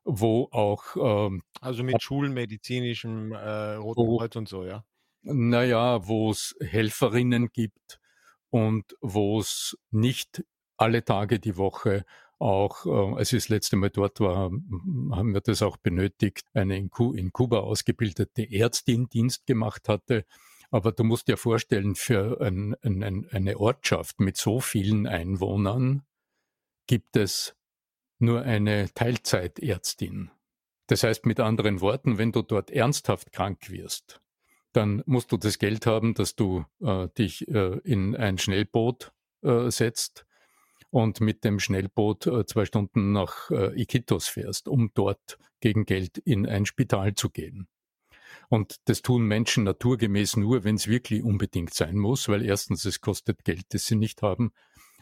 wo 0.03 0.50
auch... 0.51 0.96
Ähm, 0.96 1.44
also 1.62 1.84
mit 1.84 2.01
schulmedizinischem 2.01 3.32
äh, 3.32 3.74
Roten 3.75 4.01
wo, 4.01 4.18
Kreuz 4.18 4.36
und 4.36 4.48
so, 4.48 4.65
ja? 4.65 4.84
Naja, 5.22 6.08
wo 6.08 6.32
es 6.32 6.56
Helferinnen 6.62 7.50
gibt 7.51 8.00
und 8.50 8.96
wo 9.01 9.39
es 9.39 9.77
nicht 9.91 10.44
alle 10.77 11.03
Tage 11.03 11.39
die 11.39 11.58
Woche 11.58 12.06
auch, 12.39 12.86
äh, 12.86 13.18
als 13.18 13.34
ich 13.34 13.44
das 13.44 13.50
letzte 13.50 13.75
Mal 13.75 13.89
dort 13.89 14.20
war, 14.22 14.50
haben 14.50 15.34
wir 15.34 15.41
das 15.41 15.62
auch 15.62 15.77
benötigt, 15.77 16.46
eine 16.53 16.77
in, 16.77 16.89
Kuba 16.89 17.60
ausgebildete 17.60 18.50
Ärztin 18.50 19.08
Dienst 19.10 19.46
gemacht 19.46 19.89
hatte, 19.89 20.25
aber 20.72 20.91
du 20.91 21.03
musst 21.03 21.27
dir 21.27 21.38
vorstellen, 21.38 21.96
für 21.96 22.39
ein, 22.41 22.75
ein, 22.82 23.27
eine 23.32 23.60
Ortschaft 23.60 24.20
mit 24.20 24.38
so 24.38 24.60
vielen 24.60 25.08
Einwohnern 25.08 26.03
gibt 26.88 27.18
es 27.18 27.56
nur 28.19 28.43
eine 28.43 28.93
Teilzeitärztin. 28.93 30.31
Das 30.88 31.03
heißt 31.03 31.25
mit 31.25 31.39
anderen 31.39 31.81
Worten, 31.81 32.17
wenn 32.17 32.31
du 32.31 32.41
dort 32.41 32.71
ernsthaft 32.71 33.31
krank 33.31 33.69
wirst, 33.69 34.21
dann 34.73 35.03
musst 35.05 35.31
du 35.31 35.38
das 35.38 35.59
Geld 35.59 35.85
haben, 35.85 36.13
dass 36.13 36.35
du 36.35 36.65
äh, 36.81 37.07
dich 37.17 37.47
äh, 37.47 37.79
in 37.83 38.15
ein 38.15 38.38
Schnellboot 38.38 39.11
äh, 39.41 39.69
setzt 39.69 40.25
und 40.91 41.21
mit 41.21 41.43
dem 41.43 41.59
Schnellboot 41.59 42.27
äh, 42.27 42.45
zwei 42.45 42.65
Stunden 42.65 43.11
nach 43.11 43.51
äh, 43.51 43.79
Iquitos 43.79 44.27
fährst, 44.27 44.67
um 44.67 44.91
dort 44.93 45.38
gegen 45.59 45.85
Geld 45.85 46.17
in 46.17 46.47
ein 46.47 46.65
Spital 46.65 47.13
zu 47.13 47.29
gehen. 47.29 47.67
Und 48.49 48.77
das 48.85 49.01
tun 49.01 49.23
Menschen 49.23 49.63
naturgemäß 49.63 50.38
nur, 50.38 50.63
wenn 50.63 50.75
es 50.75 50.88
wirklich 50.88 51.23
unbedingt 51.23 51.73
sein 51.73 51.97
muss, 51.97 52.27
weil 52.29 52.43
erstens 52.43 52.85
es 52.85 53.01
kostet 53.01 53.43
Geld, 53.43 53.65
das 53.69 53.85
sie 53.85 53.95
nicht 53.95 54.21
haben. 54.23 54.51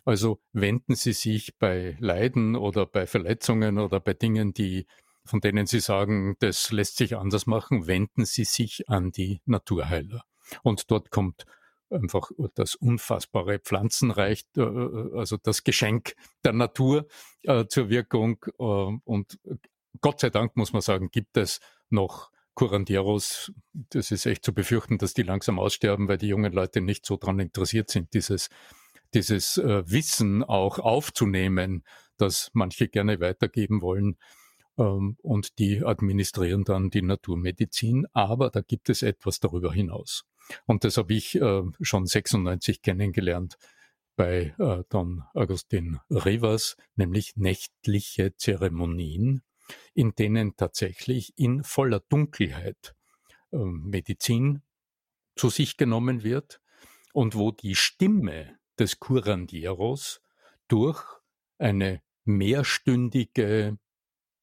Also 0.08 0.40
wenden 0.54 0.96
Sie 0.96 1.12
sich 1.12 1.58
bei 1.58 1.98
Leiden 2.00 2.56
oder 2.56 2.86
bei 2.86 3.06
Verletzungen 3.06 3.78
oder 3.78 4.00
bei 4.00 4.14
Dingen, 4.14 4.54
die 4.54 4.88
von 5.26 5.42
denen 5.42 5.66
Sie 5.66 5.82
sagen, 5.82 6.38
das 6.40 6.72
lässt 6.72 6.96
sich 6.96 7.18
anders 7.18 7.46
machen, 7.46 7.88
wenden 7.88 8.24
Sie 8.24 8.46
sich 8.46 8.88
an 8.88 9.12
die 9.12 9.42
Naturheiler. 9.44 10.24
Und 10.64 10.90
dort 10.92 11.12
kommt 11.12 11.46
einfach 11.90 12.32
das 12.56 12.76
unfassbare 12.76 13.60
Pflanzenreich, 13.60 14.46
äh, 14.56 14.62
äh, 14.62 15.18
also 15.18 15.36
das 15.36 15.66
Geschenk 15.66 16.16
der 16.46 16.54
Natur 16.54 17.08
äh, 17.44 17.66
zur 17.68 17.90
Wirkung. 17.90 18.38
und 19.04 19.38
Gott 20.00 20.22
sei 20.22 20.30
Dank 20.30 20.56
muss 20.56 20.72
man 20.72 20.82
sagen, 20.82 21.12
gibt 21.12 21.36
es 21.36 21.60
noch 21.90 22.32
Curanderos, 22.56 23.52
das 23.74 24.12
ist 24.12 24.26
echt 24.26 24.46
zu 24.46 24.54
befürchten, 24.54 25.00
dass 25.00 25.14
die 25.14 25.24
langsam 25.24 25.60
aussterben, 25.60 26.08
weil 26.08 26.18
die 26.18 26.30
jungen 26.30 26.54
Leute 26.54 26.80
nicht 26.80 27.06
so 27.06 27.18
dran 27.18 27.40
interessiert 27.40 27.90
sind, 27.90 28.14
dieses, 28.14 28.50
dieses 29.14 29.58
äh, 29.58 29.84
Wissen 29.90 30.44
auch 30.44 30.80
aufzunehmen, 30.80 31.84
das 32.18 32.50
manche 32.54 32.88
gerne 32.88 33.20
weitergeben 33.20 33.82
wollen. 33.82 34.18
Ähm, 34.78 35.18
und 35.22 35.60
die 35.60 35.84
administrieren 35.84 36.64
dann 36.64 36.90
die 36.90 37.02
Naturmedizin. 37.02 38.08
Aber 38.14 38.50
da 38.50 38.62
gibt 38.62 38.90
es 38.90 39.02
etwas 39.02 39.40
darüber 39.40 39.74
hinaus. 39.74 40.26
Und 40.66 40.84
das 40.84 40.98
habe 40.98 41.14
ich 41.14 41.36
äh, 41.36 41.64
schon 41.82 42.06
96 42.06 42.82
kennengelernt 42.82 43.58
bei 44.16 44.56
äh, 44.58 44.84
Don 44.90 45.24
Agustin 45.34 46.00
Rivas, 46.10 46.76
nämlich 46.96 47.36
nächtliche 47.36 48.36
Zeremonien 48.36 49.44
in 49.94 50.14
denen 50.16 50.56
tatsächlich 50.56 51.38
in 51.38 51.64
voller 51.64 52.00
Dunkelheit 52.00 52.96
äh, 53.52 53.58
Medizin 53.58 54.62
zu 55.36 55.50
sich 55.50 55.78
genommen 55.78 56.24
wird 56.24 56.62
und 57.14 57.36
wo 57.36 57.52
die 57.52 57.76
Stimme 57.76 58.57
des 58.80 59.00
Curandieros 59.00 60.22
durch 60.68 61.04
eine 61.58 62.02
mehrstündige 62.26 63.78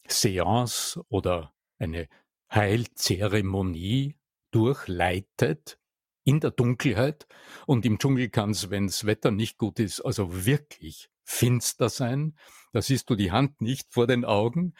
Seance 0.08 1.00
oder 1.08 1.52
eine 1.78 2.08
Heilzeremonie 2.52 4.16
durchleitet 4.50 5.78
in 6.24 6.40
der 6.40 6.50
Dunkelheit. 6.50 7.26
Und 7.66 7.84
im 7.84 7.98
Dschungel 7.98 8.28
kann 8.28 8.50
es, 8.50 8.70
wenn 8.70 8.86
das 8.86 9.04
Wetter 9.06 9.30
nicht 9.30 9.58
gut 9.58 9.78
ist, 9.78 10.00
also 10.00 10.46
wirklich 10.46 11.10
finster 11.24 11.88
sein. 11.88 12.36
Da 12.72 12.82
siehst 12.82 13.08
du 13.10 13.14
die 13.14 13.32
Hand 13.32 13.60
nicht 13.60 13.92
vor 13.92 14.06
den 14.06 14.24
Augen. 14.24 14.74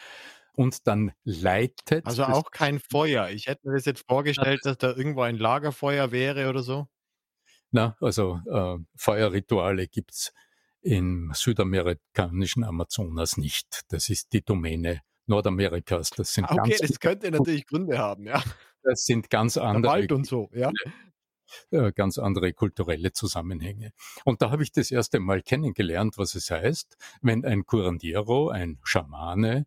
Und 0.57 0.87
dann 0.87 1.13
leitet. 1.25 2.07
Also 2.07 2.25
auch 2.25 2.53
kein 2.53 2.79
Feuer. 2.79 3.29
Ich 3.31 3.49
hätte 3.49 3.67
mir 3.67 3.75
das 3.75 3.87
jetzt 3.87 4.05
vorgestellt, 4.07 4.61
dass 4.63 4.79
da 4.79 4.95
irgendwo 4.95 5.23
ein 5.23 5.37
Lagerfeuer 5.37 6.13
wäre 6.13 6.49
oder 6.49 6.63
so. 6.63 6.87
Na, 7.75 7.97
also 8.01 8.41
äh, 8.49 8.79
Feuerrituale 8.95 9.89
gibt's 9.89 10.33
im 10.81 11.33
südamerikanischen 11.35 12.63
Amazonas 12.63 13.37
nicht. 13.37 13.83
Das 13.89 14.11
ist 14.11 14.33
die 14.33 14.45
Domäne 14.45 15.01
Nordamerikas. 15.27 16.11
Das 16.11 16.33
sind 16.33 16.45
ah, 16.45 16.55
okay, 16.61 16.77
das 16.81 17.01
könnte 17.01 17.33
natürlich 17.33 17.67
Gründe 17.67 17.99
haben, 17.99 18.27
ja. 18.27 18.41
Das 18.85 19.05
sind 19.07 19.29
ganz 19.29 19.57
andere. 19.57 19.83
Der 19.83 19.91
Wald 19.91 20.13
und 20.13 20.25
so, 20.25 20.51
ja. 20.53 20.71
Äh, 21.73 21.91
ganz 21.93 22.17
andere 22.19 22.53
kulturelle 22.53 23.13
Zusammenhänge. 23.13 23.93
Und 24.25 24.41
da 24.41 24.53
habe 24.53 24.63
ich 24.63 24.71
das 24.71 24.93
erste 24.93 25.19
Mal 25.19 25.43
kennengelernt, 25.43 26.17
was 26.17 26.37
es 26.37 26.53
heißt, 26.53 26.97
wenn 27.23 27.45
ein 27.45 27.67
Curandero, 27.67 28.51
ein 28.51 28.79
Schamane, 28.85 29.67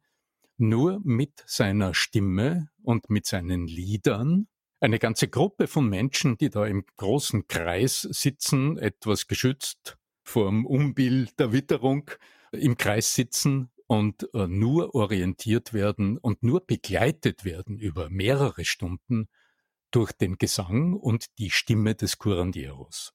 nur 0.55 1.01
mit 1.03 1.43
seiner 1.45 1.93
Stimme 1.93 2.69
und 2.83 3.09
mit 3.09 3.25
seinen 3.25 3.67
Liedern 3.67 4.47
eine 4.79 4.99
ganze 4.99 5.27
Gruppe 5.27 5.67
von 5.67 5.89
Menschen, 5.89 6.37
die 6.37 6.49
da 6.49 6.65
im 6.65 6.85
großen 6.97 7.47
Kreis 7.47 8.01
sitzen, 8.01 8.77
etwas 8.77 9.27
geschützt 9.27 9.97
vom 10.23 10.65
Umbild 10.65 11.39
der 11.39 11.51
Witterung, 11.51 12.11
im 12.51 12.77
Kreis 12.77 13.13
sitzen 13.13 13.71
und 13.87 14.29
äh, 14.33 14.47
nur 14.47 14.93
orientiert 14.95 15.73
werden 15.73 16.17
und 16.17 16.43
nur 16.43 16.65
begleitet 16.65 17.45
werden 17.45 17.79
über 17.79 18.09
mehrere 18.09 18.65
Stunden 18.65 19.27
durch 19.91 20.11
den 20.11 20.37
Gesang 20.37 20.93
und 20.93 21.37
die 21.39 21.49
Stimme 21.49 21.95
des 21.95 22.17
Curandieros. 22.17 23.13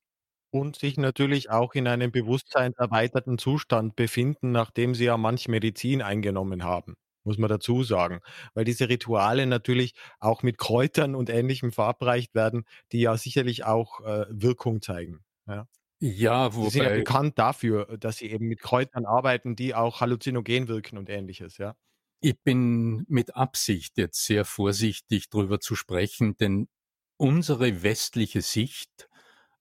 Und 0.51 0.77
sich 0.77 0.99
natürlich 0.99 1.51
auch 1.51 1.75
in 1.75 1.87
einem 1.87 2.13
bewusstseinserweiterten 2.13 3.39
Zustand 3.39 3.97
befinden, 3.97 4.53
nachdem 4.53 4.95
sie 4.95 5.05
ja 5.05 5.17
manch 5.17 5.49
Medizin 5.49 6.03
eingenommen 6.03 6.65
haben, 6.65 6.95
muss 7.25 7.39
man 7.39 7.49
dazu 7.49 7.83
sagen. 7.83 8.21
Weil 8.55 8.65
diese 8.65 8.89
Rituale 8.89 9.47
natürlich 9.47 9.95
auch 10.21 10.43
mit 10.43 10.59
Kräutern 10.59 11.15
und 11.15 11.31
Ähnlichem 11.31 11.73
verabreicht 11.73 12.35
werden, 12.35 12.65
die 12.93 13.01
ja 13.01 13.17
sicherlich 13.17 13.65
auch 13.65 14.01
äh, 14.01 14.27
Wirkung 14.31 14.83
zeigen. 14.83 15.21
Ja. 15.47 15.67
Ja, 16.05 16.53
wobei. 16.55 16.65
Sie 16.65 16.79
sind 16.79 16.83
ja 16.83 16.97
bekannt 16.97 17.39
dafür, 17.39 17.97
dass 17.97 18.17
sie 18.17 18.27
eben 18.27 18.49
mit 18.49 18.61
Kräutern 18.61 19.07
arbeiten, 19.07 19.55
die 19.55 19.73
auch 19.73 20.01
halluzinogen 20.01 20.67
wirken 20.67 20.99
und 20.99 21.09
ähnliches, 21.09 21.59
ja. 21.59 21.77
Ich 22.21 22.41
bin 22.43 23.05
mit 23.09 23.37
Absicht 23.37 23.99
jetzt 23.99 24.25
sehr 24.25 24.45
vorsichtig 24.45 25.29
darüber 25.31 25.61
zu 25.61 25.77
sprechen, 25.77 26.37
denn 26.37 26.69
unsere 27.17 27.85
westliche 27.85 28.43
Sicht 28.43 29.09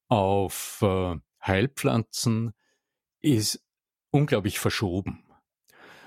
auf 0.08 0.80
äh, 0.82 1.16
Heilpflanzen 1.46 2.54
ist 3.22 3.64
unglaublich 4.12 4.60
verschoben. 4.60 5.24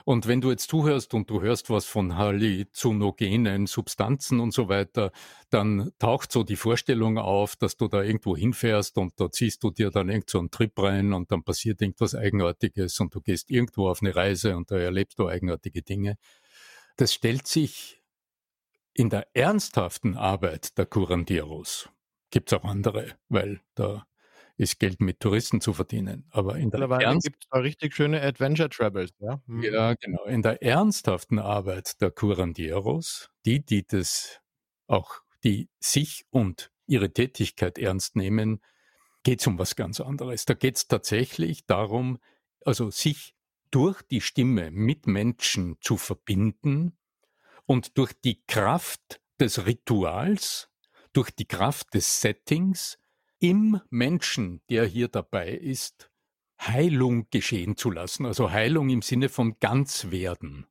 Und 0.04 0.26
wenn 0.28 0.42
du 0.42 0.50
jetzt 0.50 0.68
zuhörst 0.68 1.14
und 1.14 1.30
du 1.30 1.40
hörst 1.40 1.70
was 1.70 1.86
von 1.86 2.16
halluzinogenen 2.16 3.66
Substanzen 3.66 4.38
und 4.38 4.52
so 4.52 4.68
weiter, 4.68 5.12
dann 5.48 5.92
taucht 5.98 6.30
so 6.30 6.42
die 6.42 6.56
Vorstellung 6.56 7.16
auf, 7.16 7.56
dass 7.56 7.78
du 7.78 7.88
da 7.88 8.02
irgendwo 8.02 8.36
hinfährst 8.36 8.98
und 8.98 9.18
da 9.18 9.30
ziehst 9.30 9.64
du 9.64 9.70
dir 9.70 9.90
dann 9.90 10.10
irgend 10.10 10.28
so 10.28 10.38
einen 10.38 10.50
Trip 10.50 10.78
rein 10.78 11.14
und 11.14 11.32
dann 11.32 11.42
passiert 11.42 11.80
irgendwas 11.80 12.14
Eigenartiges 12.14 13.00
und 13.00 13.14
du 13.14 13.22
gehst 13.22 13.50
irgendwo 13.50 13.88
auf 13.88 14.02
eine 14.02 14.14
Reise 14.14 14.56
und 14.56 14.70
da 14.70 14.76
erlebst 14.76 15.18
du 15.18 15.26
eigenartige 15.26 15.80
Dinge. 15.80 16.18
Das 16.96 17.14
stellt 17.14 17.46
sich 17.46 18.02
in 18.92 19.08
der 19.08 19.26
ernsthaften 19.34 20.16
Arbeit 20.18 20.76
der 20.76 20.84
Curanderos, 20.84 21.88
gibt's 22.30 22.52
auch 22.52 22.64
andere, 22.64 23.16
weil 23.30 23.62
da 23.74 24.06
ist 24.56 24.78
Geld 24.78 25.00
mit 25.00 25.20
Touristen 25.20 25.60
zu 25.60 25.72
verdienen. 25.72 26.26
Aber 26.30 26.56
in 26.56 26.70
der 26.70 26.86
gibt 27.22 27.44
es 27.44 27.48
da 27.50 27.58
richtig 27.58 27.94
schöne 27.94 28.22
Adventure 28.22 28.68
Travels, 28.68 29.12
ja? 29.18 29.40
Mhm. 29.46 29.62
Ja, 29.62 29.94
genau. 29.94 30.24
In 30.24 30.42
der 30.42 30.62
ernsthaften 30.62 31.38
Arbeit 31.38 32.00
der 32.00 32.10
Curandieros, 32.10 33.30
die, 33.44 33.64
die 33.64 33.86
das 33.86 34.40
auch, 34.86 35.20
die 35.42 35.68
sich 35.80 36.26
und 36.30 36.70
ihre 36.86 37.12
Tätigkeit 37.12 37.78
ernst 37.78 38.16
nehmen, 38.16 38.60
geht 39.22 39.40
es 39.40 39.46
um 39.46 39.58
was 39.58 39.74
ganz 39.74 40.00
anderes. 40.00 40.44
Da 40.44 40.54
geht 40.54 40.76
es 40.76 40.86
tatsächlich 40.86 41.66
darum, 41.66 42.18
also 42.64 42.90
sich 42.90 43.34
durch 43.70 44.02
die 44.02 44.20
Stimme 44.20 44.70
mit 44.70 45.06
Menschen 45.06 45.76
zu 45.80 45.96
verbinden 45.96 46.96
und 47.66 47.98
durch 47.98 48.12
die 48.12 48.44
Kraft 48.46 49.20
des 49.40 49.66
Rituals 49.66 50.70
durch 51.14 51.30
die 51.30 51.46
Kraft 51.46 51.94
des 51.94 52.20
Settings 52.20 52.98
im 53.44 53.78
Menschen, 53.90 54.62
der 54.70 54.86
hier 54.86 55.08
dabei 55.08 55.50
ist, 55.50 56.10
Heilung 56.58 57.28
geschehen 57.30 57.76
zu 57.76 57.90
lassen. 57.90 58.24
Also 58.24 58.50
Heilung 58.50 58.88
im 58.88 59.02
Sinne 59.02 59.28
von 59.28 59.58
Ganzwerden. 59.60 60.66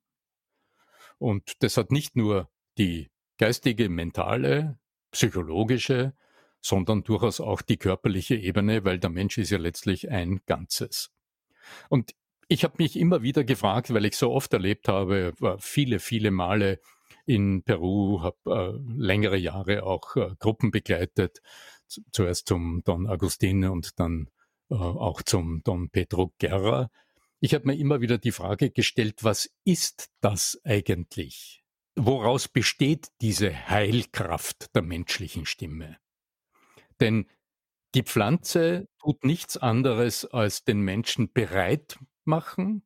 Und 1.20 1.62
das 1.62 1.78
hat 1.78 1.92
nicht 1.92 2.16
nur 2.16 2.50
die 2.80 3.12
geistige, 3.38 3.90
mentale, 3.90 4.80
psychologische, 5.12 6.16
sondern 6.62 7.04
durchaus 7.04 7.40
auch 7.40 7.62
die 7.62 7.78
körperliche 7.78 8.36
Ebene, 8.36 8.84
weil 8.84 8.98
der 8.98 9.12
Mensch 9.12 9.38
ist 9.38 9.52
ja 9.52 9.60
letztlich 9.60 10.10
ein 10.10 10.42
Ganzes. 10.48 11.12
Und 11.90 12.16
ich 12.48 12.64
habe 12.64 12.76
mich 12.80 12.98
immer 12.98 13.22
wieder 13.22 13.44
gefragt, 13.44 13.94
weil 13.94 14.06
ich 14.06 14.18
so 14.18 14.32
oft 14.32 14.52
erlebt 14.52 14.88
habe, 14.88 15.34
viele, 15.60 16.00
viele 16.00 16.32
Male 16.32 16.80
in 17.28 17.62
Peru, 17.62 18.22
habe 18.22 18.38
äh, 18.48 19.02
längere 19.02 19.38
Jahre 19.38 19.84
auch 19.84 20.16
äh, 20.16 20.32
Gruppen 20.40 20.72
begleitet, 20.72 21.42
zuerst 22.12 22.48
zum 22.48 22.84
Don 22.84 23.08
Agustin 23.08 23.66
und 23.66 24.00
dann 24.00 24.30
äh, 24.70 24.76
auch 24.76 25.22
zum 25.22 25.62
Don 25.64 25.90
Pedro 25.90 26.34
Guerra. 26.40 26.90
Ich 27.40 27.54
habe 27.54 27.68
mir 27.68 27.76
immer 27.78 28.02
wieder 28.02 28.18
die 28.18 28.32
Frage 28.32 28.72
gestellt, 28.72 29.24
was 29.24 29.50
ist 29.66 30.10
das 30.22 30.60
eigentlich? 30.64 31.64
Woraus 31.96 32.48
besteht 32.48 33.10
diese 33.22 33.70
Heilkraft 33.70 34.74
der 34.76 34.82
menschlichen 34.82 35.46
Stimme? 35.46 35.98
Denn 37.00 37.28
die 37.96 38.04
Pflanze 38.04 38.88
tut 39.00 39.24
nichts 39.24 39.58
anderes 39.58 40.26
als 40.26 40.64
den 40.64 40.82
Menschen 40.82 41.32
bereit 41.32 42.00
machen, 42.24 42.84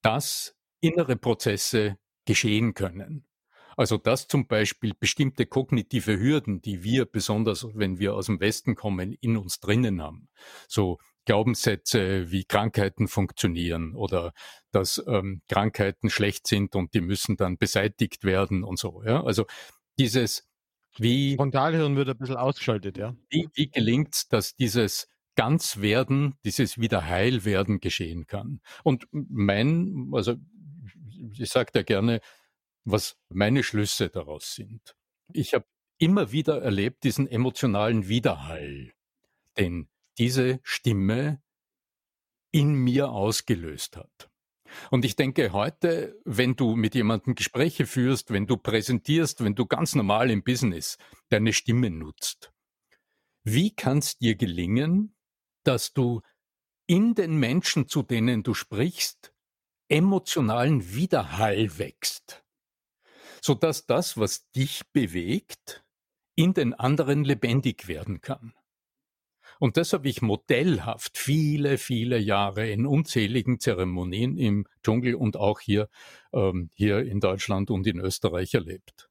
dass 0.00 0.56
innere 0.80 1.16
Prozesse 1.16 1.98
geschehen 2.24 2.74
können. 2.74 3.26
Also 3.76 3.98
dass 3.98 4.28
zum 4.28 4.46
Beispiel 4.46 4.92
bestimmte 4.98 5.46
kognitive 5.46 6.18
Hürden, 6.18 6.60
die 6.60 6.82
wir 6.82 7.04
besonders, 7.04 7.66
wenn 7.74 7.98
wir 7.98 8.14
aus 8.14 8.26
dem 8.26 8.40
Westen 8.40 8.74
kommen, 8.74 9.12
in 9.20 9.36
uns 9.36 9.60
drinnen 9.60 10.02
haben, 10.02 10.28
so 10.68 10.98
Glaubenssätze 11.24 12.30
wie 12.30 12.44
Krankheiten 12.44 13.08
funktionieren 13.08 13.94
oder 13.94 14.32
dass 14.72 15.02
ähm, 15.06 15.42
Krankheiten 15.48 16.10
schlecht 16.10 16.46
sind 16.46 16.74
und 16.74 16.94
die 16.94 17.00
müssen 17.00 17.36
dann 17.36 17.58
beseitigt 17.58 18.24
werden 18.24 18.64
und 18.64 18.78
so. 18.78 19.02
Ja? 19.04 19.22
Also 19.22 19.46
dieses 19.98 20.48
wie 20.98 21.36
Frontalhirn 21.36 21.96
wird 21.96 22.08
ein 22.08 22.18
bisschen 22.18 22.36
ausgeschaltet, 22.36 22.98
ja. 22.98 23.16
Wie, 23.30 23.48
wie 23.54 23.70
gelingt 23.70 24.14
es, 24.14 24.28
dass 24.28 24.54
dieses 24.54 25.08
Ganzwerden, 25.36 26.34
dieses 26.44 26.78
Wiederheilwerden 26.78 27.80
geschehen 27.80 28.26
kann? 28.26 28.60
Und 28.84 29.06
mein, 29.10 30.10
also 30.12 30.34
ich 31.38 31.48
sage 31.48 31.70
ja 31.74 31.82
gerne, 31.82 32.20
was 32.84 33.16
meine 33.28 33.62
Schlüsse 33.62 34.08
daraus 34.08 34.54
sind. 34.54 34.96
Ich 35.32 35.54
habe 35.54 35.66
immer 35.98 36.32
wieder 36.32 36.60
erlebt 36.62 37.04
diesen 37.04 37.26
emotionalen 37.26 38.08
Widerhall, 38.08 38.92
den 39.58 39.88
diese 40.18 40.60
Stimme 40.62 41.42
in 42.50 42.74
mir 42.74 43.10
ausgelöst 43.10 43.96
hat. 43.96 44.30
Und 44.90 45.04
ich 45.04 45.16
denke 45.16 45.52
heute, 45.52 46.18
wenn 46.24 46.56
du 46.56 46.76
mit 46.76 46.94
jemandem 46.94 47.34
Gespräche 47.34 47.86
führst, 47.86 48.30
wenn 48.30 48.46
du 48.46 48.56
präsentierst, 48.56 49.44
wenn 49.44 49.54
du 49.54 49.66
ganz 49.66 49.94
normal 49.94 50.30
im 50.30 50.42
Business 50.42 50.98
deine 51.28 51.52
Stimme 51.52 51.90
nutzt, 51.90 52.52
wie 53.44 53.74
kann 53.74 53.98
es 53.98 54.18
dir 54.18 54.34
gelingen, 54.34 55.14
dass 55.64 55.92
du 55.92 56.22
in 56.86 57.14
den 57.14 57.36
Menschen, 57.36 57.88
zu 57.88 58.02
denen 58.02 58.42
du 58.42 58.54
sprichst, 58.54 59.32
emotionalen 59.88 60.94
Widerhall 60.94 61.78
wächst, 61.78 62.41
sodass 63.42 63.86
das, 63.86 64.16
was 64.16 64.48
dich 64.52 64.82
bewegt, 64.92 65.84
in 66.34 66.54
den 66.54 66.72
anderen 66.72 67.24
lebendig 67.24 67.88
werden 67.88 68.20
kann. 68.20 68.54
Und 69.58 69.76
das 69.76 69.92
habe 69.92 70.08
ich 70.08 70.22
modellhaft 70.22 71.18
viele, 71.18 71.76
viele 71.76 72.18
Jahre 72.18 72.70
in 72.70 72.86
unzähligen 72.86 73.60
Zeremonien 73.60 74.38
im 74.38 74.66
Dschungel 74.82 75.14
und 75.14 75.36
auch 75.36 75.60
hier, 75.60 75.88
ähm, 76.32 76.70
hier 76.74 77.00
in 77.00 77.20
Deutschland 77.20 77.70
und 77.70 77.86
in 77.86 78.00
Österreich 78.00 78.54
erlebt. 78.54 79.10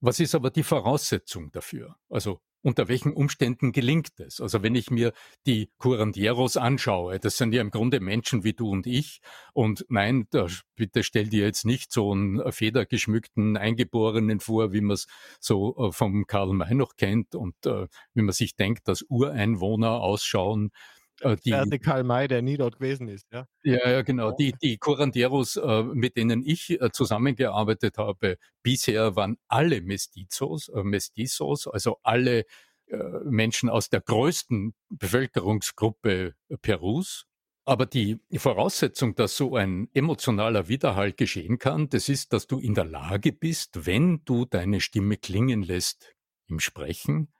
Was 0.00 0.20
ist 0.20 0.34
aber 0.34 0.50
die 0.50 0.62
Voraussetzung 0.62 1.50
dafür? 1.52 1.96
Also 2.08 2.40
unter 2.66 2.88
welchen 2.88 3.12
Umständen 3.12 3.70
gelingt 3.70 4.18
es? 4.18 4.40
Also 4.40 4.64
wenn 4.64 4.74
ich 4.74 4.90
mir 4.90 5.12
die 5.46 5.70
Curandieros 5.78 6.56
anschaue, 6.56 7.20
das 7.20 7.36
sind 7.36 7.54
ja 7.54 7.60
im 7.60 7.70
Grunde 7.70 8.00
Menschen 8.00 8.42
wie 8.42 8.54
du 8.54 8.70
und 8.70 8.88
ich. 8.88 9.20
Und 9.52 9.86
nein, 9.88 10.26
da, 10.32 10.48
bitte 10.74 11.04
stell 11.04 11.28
dir 11.28 11.44
jetzt 11.44 11.64
nicht 11.64 11.92
so 11.92 12.10
einen 12.10 12.50
federgeschmückten 12.50 13.56
Eingeborenen 13.56 14.40
vor, 14.40 14.72
wie 14.72 14.80
man 14.80 14.94
es 14.94 15.06
so 15.38 15.76
äh, 15.76 15.92
vom 15.92 16.26
Karl 16.26 16.54
May 16.54 16.74
noch 16.74 16.96
kennt 16.96 17.36
und 17.36 17.54
äh, 17.66 17.86
wie 18.14 18.22
man 18.22 18.32
sich 18.32 18.56
denkt, 18.56 18.88
dass 18.88 19.02
Ureinwohner 19.02 20.00
ausschauen. 20.00 20.72
Äh, 21.20 21.36
die, 21.44 21.50
der 21.50 21.78
Karl 21.78 22.04
May, 22.04 22.28
der 22.28 22.42
nie 22.42 22.56
dort 22.56 22.76
gewesen 22.76 23.08
ist, 23.08 23.26
ja. 23.32 23.46
Ja, 23.62 23.88
ja, 23.88 24.02
genau. 24.02 24.32
Die, 24.32 24.54
die 24.62 24.78
Curanderos, 24.78 25.56
äh, 25.56 25.82
mit 25.82 26.16
denen 26.16 26.42
ich 26.44 26.70
äh, 26.70 26.90
zusammengearbeitet 26.92 27.98
habe, 27.98 28.36
bisher 28.62 29.16
waren 29.16 29.38
alle 29.48 29.80
Mestizos, 29.80 30.68
äh, 30.68 30.82
Mestizos, 30.82 31.66
also 31.66 31.98
alle 32.02 32.44
äh, 32.86 32.96
Menschen 33.24 33.68
aus 33.68 33.88
der 33.88 34.00
größten 34.00 34.74
Bevölkerungsgruppe 34.90 36.34
Perus. 36.60 37.26
Aber 37.64 37.84
die 37.84 38.20
Voraussetzung, 38.36 39.16
dass 39.16 39.36
so 39.36 39.56
ein 39.56 39.88
emotionaler 39.92 40.68
Widerhalt 40.68 41.16
geschehen 41.16 41.58
kann, 41.58 41.88
das 41.88 42.08
ist, 42.08 42.32
dass 42.32 42.46
du 42.46 42.60
in 42.60 42.74
der 42.74 42.84
Lage 42.84 43.32
bist, 43.32 43.86
wenn 43.86 44.24
du 44.24 44.44
deine 44.44 44.80
Stimme 44.80 45.16
klingen 45.16 45.64
lässt 45.64 46.14
im 46.46 46.60
Sprechen, 46.60 47.32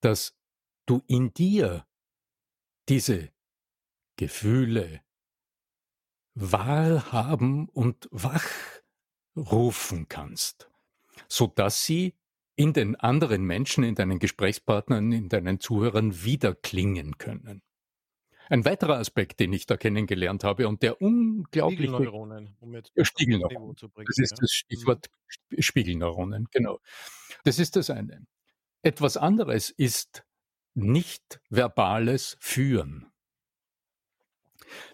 dass 0.00 0.36
du 0.86 1.02
in 1.08 1.34
dir 1.34 1.87
diese 2.88 3.30
Gefühle 4.16 5.00
wahrhaben 6.34 7.68
und 7.68 8.08
wachrufen 8.10 10.08
kannst, 10.08 10.70
so 11.28 11.46
dass 11.46 11.84
sie 11.84 12.14
in 12.56 12.72
den 12.72 12.96
anderen 12.96 13.44
Menschen, 13.44 13.84
in 13.84 13.94
deinen 13.94 14.18
Gesprächspartnern, 14.18 15.12
in 15.12 15.28
deinen 15.28 15.60
Zuhörern 15.60 16.24
wiederklingen 16.24 17.18
können. 17.18 17.62
Ein 18.50 18.64
weiterer 18.64 18.98
Aspekt, 18.98 19.40
den 19.40 19.52
ich 19.52 19.66
da 19.66 19.76
kennengelernt 19.76 20.42
habe 20.42 20.66
und 20.68 20.82
der 20.82 21.02
unglaublich 21.02 21.90
Spiegelneuronen, 21.90 22.56
um 22.60 22.74
jetzt 22.74 22.92
Spiegelneuronen. 23.00 23.76
Das 24.06 24.18
ist 24.18 24.40
das 24.40 24.50
Stichwort 24.50 25.10
mhm. 25.50 25.62
Spiegelneuronen, 25.62 26.48
genau. 26.50 26.80
Das 27.44 27.58
ist 27.58 27.76
das 27.76 27.90
eine. 27.90 28.26
Etwas 28.82 29.16
anderes 29.16 29.70
ist 29.70 30.24
nicht 30.84 31.40
verbales 31.50 32.36
Führen. 32.40 33.10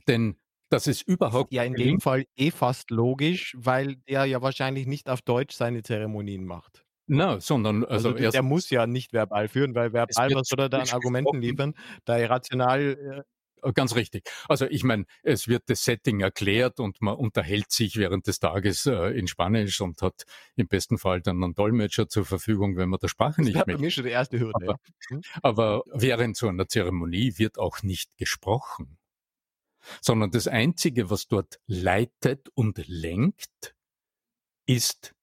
Denn 0.06 0.36
dass 0.70 0.86
es 0.86 1.02
überhaupt 1.02 1.52
ja 1.52 1.62
in 1.62 1.74
dem 1.74 2.00
Fall 2.00 2.24
eh 2.36 2.50
fast 2.50 2.90
logisch, 2.90 3.54
weil 3.56 3.96
er 4.06 4.24
ja 4.24 4.42
wahrscheinlich 4.42 4.86
nicht 4.86 5.08
auf 5.08 5.22
Deutsch 5.22 5.54
seine 5.54 5.82
Zeremonien 5.82 6.44
macht. 6.44 6.84
Na, 7.06 7.38
sondern 7.38 7.84
also, 7.84 8.14
also 8.14 8.30
der 8.30 8.42
muss 8.42 8.70
ja 8.70 8.86
nicht 8.86 9.12
verbal 9.12 9.48
führen, 9.48 9.74
weil 9.74 9.92
verbal 9.92 10.30
was 10.34 10.48
soll 10.48 10.60
er 10.60 10.68
da 10.70 10.78
an 10.80 10.88
Argumenten 10.88 11.40
liefern? 11.40 11.74
Da 12.06 12.18
irrational 12.18 12.80
äh, 12.80 13.18
äh, 13.18 13.22
Ganz 13.72 13.94
richtig. 13.94 14.28
Also 14.48 14.66
ich 14.66 14.84
meine, 14.84 15.06
es 15.22 15.48
wird 15.48 15.64
das 15.66 15.84
Setting 15.84 16.20
erklärt 16.20 16.80
und 16.80 17.00
man 17.00 17.14
unterhält 17.14 17.70
sich 17.70 17.96
während 17.96 18.26
des 18.26 18.38
Tages 18.40 18.86
äh, 18.86 19.18
in 19.18 19.26
Spanisch 19.26 19.80
und 19.80 20.02
hat 20.02 20.24
im 20.56 20.68
besten 20.68 20.98
Fall 20.98 21.22
dann 21.22 21.42
einen 21.42 21.54
Dolmetscher 21.54 22.08
zur 22.08 22.24
Verfügung, 22.24 22.76
wenn 22.76 22.88
man 22.88 23.00
der 23.00 23.08
Sprache 23.08 23.42
nicht 23.42 23.56
das 23.56 23.64
bei 23.64 23.76
mir 23.76 23.90
schon 23.90 24.04
die 24.04 24.10
erste 24.10 24.38
Hürde. 24.38 24.54
Aber, 24.54 24.76
hm? 25.08 25.22
aber 25.42 25.82
während 25.92 26.36
so 26.36 26.48
einer 26.48 26.68
Zeremonie 26.68 27.34
wird 27.38 27.58
auch 27.58 27.82
nicht 27.82 28.16
gesprochen, 28.16 28.98
sondern 30.00 30.30
das 30.30 30.48
Einzige, 30.48 31.10
was 31.10 31.26
dort 31.28 31.60
leitet 31.66 32.48
und 32.54 32.86
lenkt, 32.86 33.74
ist 34.66 35.14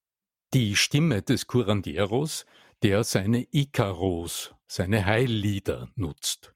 die 0.54 0.76
Stimme 0.76 1.22
des 1.22 1.46
Curandieros, 1.46 2.46
der 2.82 3.04
seine 3.04 3.46
Ikaros, 3.52 4.54
seine 4.66 5.06
Heillieder 5.06 5.90
nutzt. 5.94 6.54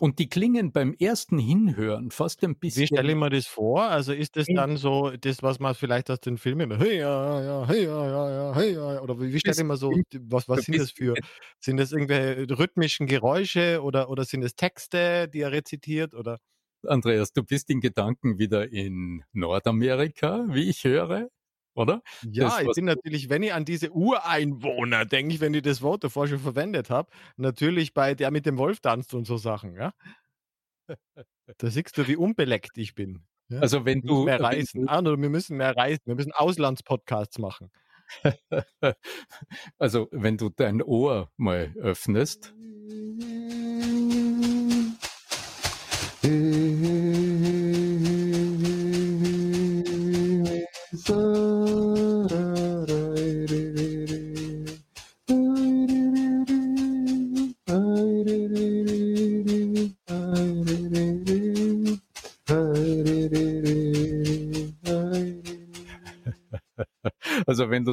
Und 0.00 0.18
die 0.18 0.28
klingen 0.28 0.70
beim 0.72 0.94
ersten 0.94 1.38
Hinhören 1.38 2.10
fast 2.10 2.44
ein 2.44 2.56
bisschen. 2.56 2.82
Wie 2.82 2.86
stelle 2.86 3.12
ich 3.12 3.18
mir 3.18 3.30
das 3.30 3.46
vor? 3.46 3.82
Also 3.82 4.12
ist 4.12 4.36
das 4.36 4.46
dann 4.46 4.76
so 4.76 5.10
das, 5.10 5.42
was 5.42 5.58
man 5.58 5.74
vielleicht 5.74 6.10
aus 6.10 6.20
den 6.20 6.38
Filmen 6.38 6.70
immer, 6.70 6.78
hey, 6.78 6.98
ja, 6.98 7.42
ja, 7.42 7.66
hey, 7.66 7.84
ja, 7.84 8.06
ja, 8.06 8.30
ja, 8.30 8.54
hey, 8.54 8.74
ja, 8.74 9.00
oder 9.00 9.20
wie 9.20 9.38
stelle 9.38 9.56
ich 9.56 9.64
mir 9.64 9.76
so, 9.76 9.90
was, 10.20 10.48
was 10.48 10.64
sind 10.64 10.78
das 10.78 10.92
für, 10.92 11.14
sind 11.58 11.78
das 11.78 11.92
irgendwelche 11.92 12.58
rhythmischen 12.58 13.06
Geräusche 13.06 13.82
oder, 13.82 14.08
oder 14.08 14.24
sind 14.24 14.44
es 14.44 14.54
Texte, 14.54 15.28
die 15.28 15.40
er 15.40 15.52
rezitiert 15.52 16.14
oder? 16.14 16.38
Andreas, 16.86 17.32
du 17.32 17.42
bist 17.42 17.68
in 17.70 17.80
Gedanken 17.80 18.38
wieder 18.38 18.70
in 18.70 19.24
Nordamerika, 19.32 20.46
wie 20.50 20.68
ich 20.68 20.84
höre 20.84 21.28
oder? 21.78 22.02
Ja, 22.30 22.44
das, 22.44 22.60
ich 22.62 22.72
bin 22.74 22.84
natürlich, 22.84 23.30
wenn 23.30 23.42
ich 23.42 23.54
an 23.54 23.64
diese 23.64 23.92
Ureinwohner 23.92 25.04
denke, 25.04 25.34
ich, 25.34 25.40
wenn 25.40 25.54
ich 25.54 25.62
das 25.62 25.80
Wort 25.80 26.02
davor 26.02 26.26
schon 26.26 26.40
verwendet 26.40 26.90
habe, 26.90 27.10
natürlich 27.36 27.94
bei 27.94 28.14
der 28.14 28.30
mit 28.30 28.46
dem 28.46 28.58
Wolf 28.58 28.80
tanzt 28.80 29.14
und 29.14 29.26
so 29.26 29.36
Sachen, 29.36 29.74
ja. 29.74 29.92
Da 31.56 31.70
siehst 31.70 31.96
du, 31.96 32.08
wie 32.08 32.16
unbeleckt 32.16 32.76
ich 32.78 32.94
bin. 32.94 33.22
Ja? 33.48 33.60
Also 33.60 33.84
wenn 33.84 34.02
du 34.02 34.24
mehr 34.24 34.40
reisen, 34.40 34.86
du, 34.86 34.88
ah, 34.88 35.02
wir 35.02 35.16
müssen 35.16 35.56
mehr 35.56 35.76
reisen, 35.76 36.02
wir 36.06 36.14
müssen 36.14 36.32
Auslandspodcasts 36.32 37.38
machen. 37.38 37.70
also, 39.78 40.08
wenn 40.10 40.38
du 40.38 40.48
dein 40.48 40.82
Ohr 40.82 41.30
mal 41.36 41.74
öffnest. 41.76 42.54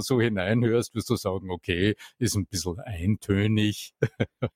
so 0.05 0.21
hineinhörst, 0.21 0.95
wirst 0.95 1.09
du 1.09 1.15
sagen, 1.15 1.51
okay, 1.51 1.95
ist 2.17 2.35
ein 2.35 2.47
bisschen 2.47 2.79
eintönig. 2.79 3.93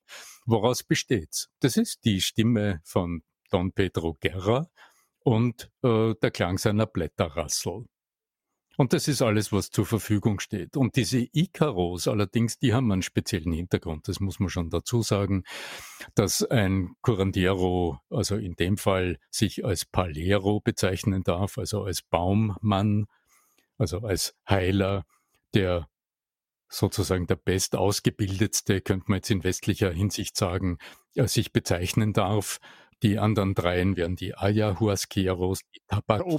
Woraus 0.45 0.83
besteht's? 0.83 1.49
Das 1.59 1.77
ist 1.77 2.05
die 2.05 2.21
Stimme 2.21 2.81
von 2.83 3.23
Don 3.49 3.71
Pedro 3.71 4.17
Guerra 4.19 4.69
und 5.23 5.71
äh, 5.83 6.13
der 6.21 6.31
Klang 6.31 6.57
seiner 6.57 6.85
Blätterrassel. 6.85 7.85
Und 8.79 8.93
das 8.93 9.09
ist 9.09 9.21
alles, 9.21 9.51
was 9.51 9.71
zur 9.71 9.85
Verfügung 9.85 10.39
steht. 10.39 10.77
Und 10.77 10.95
diese 10.95 11.27
Icaros 11.33 12.07
allerdings, 12.07 12.59
die 12.59 12.73
haben 12.73 12.89
einen 12.93 13.01
speziellen 13.01 13.51
Hintergrund. 13.51 14.07
Das 14.07 14.21
muss 14.21 14.39
man 14.39 14.47
schon 14.47 14.69
dazu 14.69 15.01
sagen, 15.01 15.43
dass 16.15 16.43
ein 16.43 16.95
Curandiero, 17.01 17.99
also 18.09 18.38
in 18.38 18.55
dem 18.55 18.77
Fall 18.77 19.19
sich 19.29 19.65
als 19.65 19.83
Palero 19.83 20.62
bezeichnen 20.62 21.23
darf, 21.23 21.57
also 21.57 21.83
als 21.83 22.03
Baummann, 22.03 23.07
also 23.77 23.99
als 23.99 24.33
Heiler, 24.49 25.05
der 25.53 25.88
sozusagen 26.69 27.27
der 27.27 27.35
bestausgebildetste, 27.35 28.81
könnte 28.81 29.05
man 29.07 29.17
jetzt 29.17 29.31
in 29.31 29.43
westlicher 29.43 29.91
Hinsicht 29.91 30.38
sagen, 30.38 30.77
äh, 31.15 31.27
sich 31.27 31.51
bezeichnen 31.51 32.13
darf. 32.13 32.59
Die 33.01 33.17
anderen 33.17 33.55
dreien 33.55 33.95
wären 33.95 34.15
die 34.15 34.35
Ayahuasqueros, 34.35 35.62
die 35.73 35.81
Tabaqueros 35.88 36.38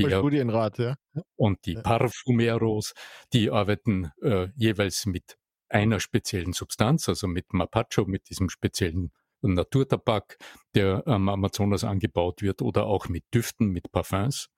ja. 1.14 1.23
und 1.37 1.64
die 1.64 1.75
Parfumeros. 1.75 2.92
Die 3.33 3.51
arbeiten 3.51 4.12
äh, 4.23 4.49
jeweils 4.57 5.07
mit 5.07 5.37
einer 5.68 6.01
speziellen 6.01 6.53
Substanz, 6.53 7.09
also 7.09 7.27
mit 7.27 7.53
Mapacho, 7.53 8.05
mit 8.05 8.29
diesem 8.29 8.51
speziellen 8.51 9.11
Naturtabak, 9.40 10.37
der 10.75 11.03
am 11.07 11.29
Amazonas 11.31 11.83
angebaut 11.83 12.42
wird, 12.42 12.61
oder 12.61 12.85
auch 12.87 13.09
mit 13.09 13.25
Düften, 13.33 13.68
mit 13.68 13.90
Parfums 13.90 14.49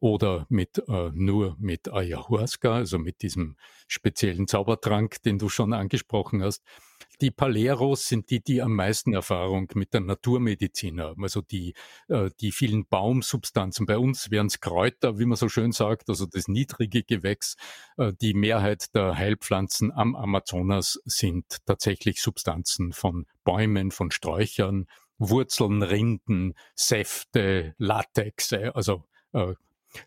oder 0.00 0.46
mit 0.48 0.82
äh, 0.88 1.10
nur 1.12 1.56
mit 1.60 1.92
Ayahuasca, 1.92 2.74
also 2.74 2.98
mit 2.98 3.22
diesem 3.22 3.56
speziellen 3.86 4.48
Zaubertrank, 4.48 5.22
den 5.22 5.38
du 5.38 5.48
schon 5.48 5.72
angesprochen 5.72 6.42
hast. 6.42 6.62
Die 7.20 7.30
Paleros 7.30 8.08
sind 8.08 8.30
die, 8.30 8.42
die 8.42 8.62
am 8.62 8.74
meisten 8.74 9.12
Erfahrung 9.12 9.68
mit 9.74 9.92
der 9.92 10.00
Naturmedizin 10.00 11.00
haben, 11.00 11.22
also 11.22 11.42
die, 11.42 11.74
äh, 12.08 12.30
die 12.40 12.50
vielen 12.50 12.86
Baumsubstanzen. 12.86 13.84
Bei 13.84 13.98
uns 13.98 14.30
wären 14.30 14.46
es 14.46 14.60
Kräuter, 14.60 15.18
wie 15.18 15.26
man 15.26 15.36
so 15.36 15.50
schön 15.50 15.72
sagt, 15.72 16.08
also 16.08 16.24
das 16.24 16.48
niedrige 16.48 17.02
Gewächs. 17.02 17.56
Äh, 17.98 18.14
die 18.20 18.32
Mehrheit 18.32 18.94
der 18.94 19.18
Heilpflanzen 19.18 19.92
am 19.92 20.16
Amazonas 20.16 20.98
sind 21.04 21.44
tatsächlich 21.66 22.22
Substanzen 22.22 22.94
von 22.94 23.26
Bäumen, 23.44 23.90
von 23.90 24.10
Sträuchern, 24.10 24.86
Wurzeln, 25.18 25.82
Rinden, 25.82 26.54
Säfte, 26.74 27.74
Latexe, 27.76 28.74
also 28.74 29.04
äh, 29.34 29.54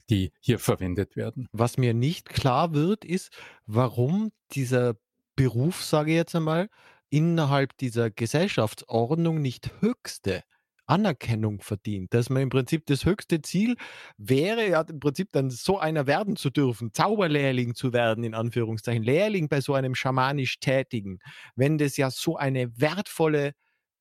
die 0.09 0.31
hier 0.39 0.59
verwendet 0.59 1.15
werden. 1.15 1.47
Was 1.51 1.77
mir 1.77 1.93
nicht 1.93 2.29
klar 2.29 2.73
wird, 2.73 3.05
ist, 3.05 3.31
warum 3.65 4.31
dieser 4.51 4.95
Beruf, 5.35 5.83
sage 5.83 6.11
ich 6.11 6.17
jetzt 6.17 6.35
einmal, 6.35 6.69
innerhalb 7.09 7.77
dieser 7.77 8.09
Gesellschaftsordnung 8.09 9.41
nicht 9.41 9.71
höchste 9.81 10.43
Anerkennung 10.85 11.61
verdient, 11.61 12.13
dass 12.13 12.29
man 12.29 12.43
im 12.43 12.49
Prinzip 12.49 12.85
das 12.87 13.05
höchste 13.05 13.41
Ziel 13.41 13.75
wäre, 14.17 14.67
ja 14.67 14.81
im 14.81 14.99
Prinzip 14.99 15.31
dann 15.31 15.49
so 15.49 15.79
einer 15.79 16.07
werden 16.07 16.35
zu 16.35 16.49
dürfen, 16.49 16.93
Zauberlehrling 16.93 17.73
zu 17.73 17.93
werden, 17.93 18.23
in 18.23 18.33
Anführungszeichen, 18.33 19.03
Lehrling 19.03 19.47
bei 19.47 19.61
so 19.61 19.73
einem 19.73 19.95
schamanisch 19.95 20.59
Tätigen, 20.59 21.19
wenn 21.55 21.77
das 21.77 21.95
ja 21.97 22.11
so 22.11 22.35
eine 22.35 22.77
wertvolle 22.79 23.53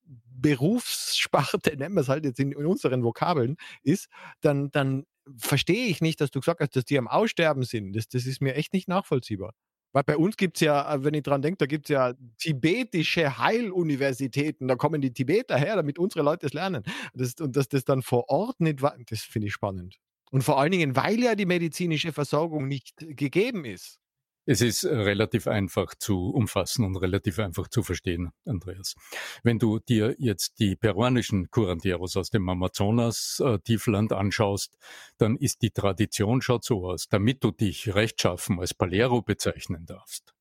Berufssparte, 0.05 1.77
nennen 1.77 1.95
wir 1.95 2.01
es 2.01 2.09
halt 2.09 2.25
jetzt 2.25 2.40
in, 2.40 2.53
in 2.53 2.66
unseren 2.66 3.05
Vokabeln, 3.05 3.57
ist, 3.83 4.09
dann, 4.40 4.71
dann 4.71 5.05
verstehe 5.37 5.87
ich 5.87 6.01
nicht, 6.01 6.21
dass 6.21 6.31
du 6.31 6.41
gesagt 6.41 6.61
hast, 6.61 6.77
dass 6.77 6.85
die 6.85 6.99
am 6.99 7.09
Aussterben 7.09 7.63
sind. 7.63 7.95
Das, 7.95 8.09
das 8.09 8.27
ist 8.27 8.41
mir 8.41 8.55
echt 8.55 8.73
nicht 8.73 8.89
nachvollziehbar. 8.89 9.55
Weil 9.93 10.05
bei 10.05 10.17
uns 10.17 10.37
gibt 10.37 10.57
es 10.57 10.63
ja, 10.63 10.95
äh, 10.95 11.05
wenn 11.05 11.15
ich 11.15 11.23
dran 11.23 11.43
denke, 11.43 11.59
da 11.59 11.67
gibt 11.67 11.87
es 11.87 11.95
ja 11.95 12.15
tibetische 12.39 13.39
Heiluniversitäten. 13.39 14.69
Da 14.69 14.77
kommen 14.77 15.01
die 15.01 15.13
Tibeter 15.13 15.57
her, 15.57 15.77
damit 15.77 15.99
unsere 15.99 16.25
Leute 16.25 16.47
es 16.47 16.55
lernen. 16.55 16.83
Das, 17.15 17.35
und 17.41 17.57
dass 17.57 17.69
das 17.69 17.85
dann 17.85 18.03
vor 18.03 18.29
Ort 18.29 18.61
nicht 18.61 18.83
war, 18.83 18.97
das 19.09 19.23
finde 19.23 19.49
ich 19.49 19.55
spannend. 19.55 19.99
Und 20.31 20.43
vor 20.43 20.59
allen 20.59 20.73
Dingen, 20.73 20.97
weil 20.97 21.21
ja 21.21 21.35
die 21.35 21.45
medizinische 21.45 22.13
Versorgung 22.13 22.67
nicht 22.67 22.97
gegeben 22.97 23.67
ist. 23.67 23.99
Es 24.45 24.61
ist 24.61 24.83
äh, 24.83 24.93
relativ 24.93 25.47
einfach 25.47 25.95
zu 25.95 26.31
umfassen 26.31 26.85
und 26.85 26.97
relativ 26.97 27.39
einfach 27.39 27.69
zu 27.69 27.85
verstehen, 27.85 28.33
Andreas. 28.45 28.97
Wenn 29.45 29.61
du 29.61 29.79
dir 29.79 30.17
jetzt 30.19 30.59
die 30.59 30.75
peruanischen 30.75 31.49
Curanderos 31.51 32.17
aus 32.17 32.31
dem 32.31 32.49
Amazonas-Tiefland 32.49 34.13
anschaust, 34.13 34.77
dann 35.19 35.37
ist 35.37 35.63
die 35.63 35.71
Tradition 35.71 36.43
schaut 36.43 36.65
so 36.65 36.89
aus. 36.89 37.09
Damit 37.09 37.45
du 37.45 37.53
dich 37.53 37.95
rechtschaffen 37.95 38.59
als 38.59 38.75
Palero 38.75 39.23
bezeichnen 39.23 39.87
darfst, 39.87 40.35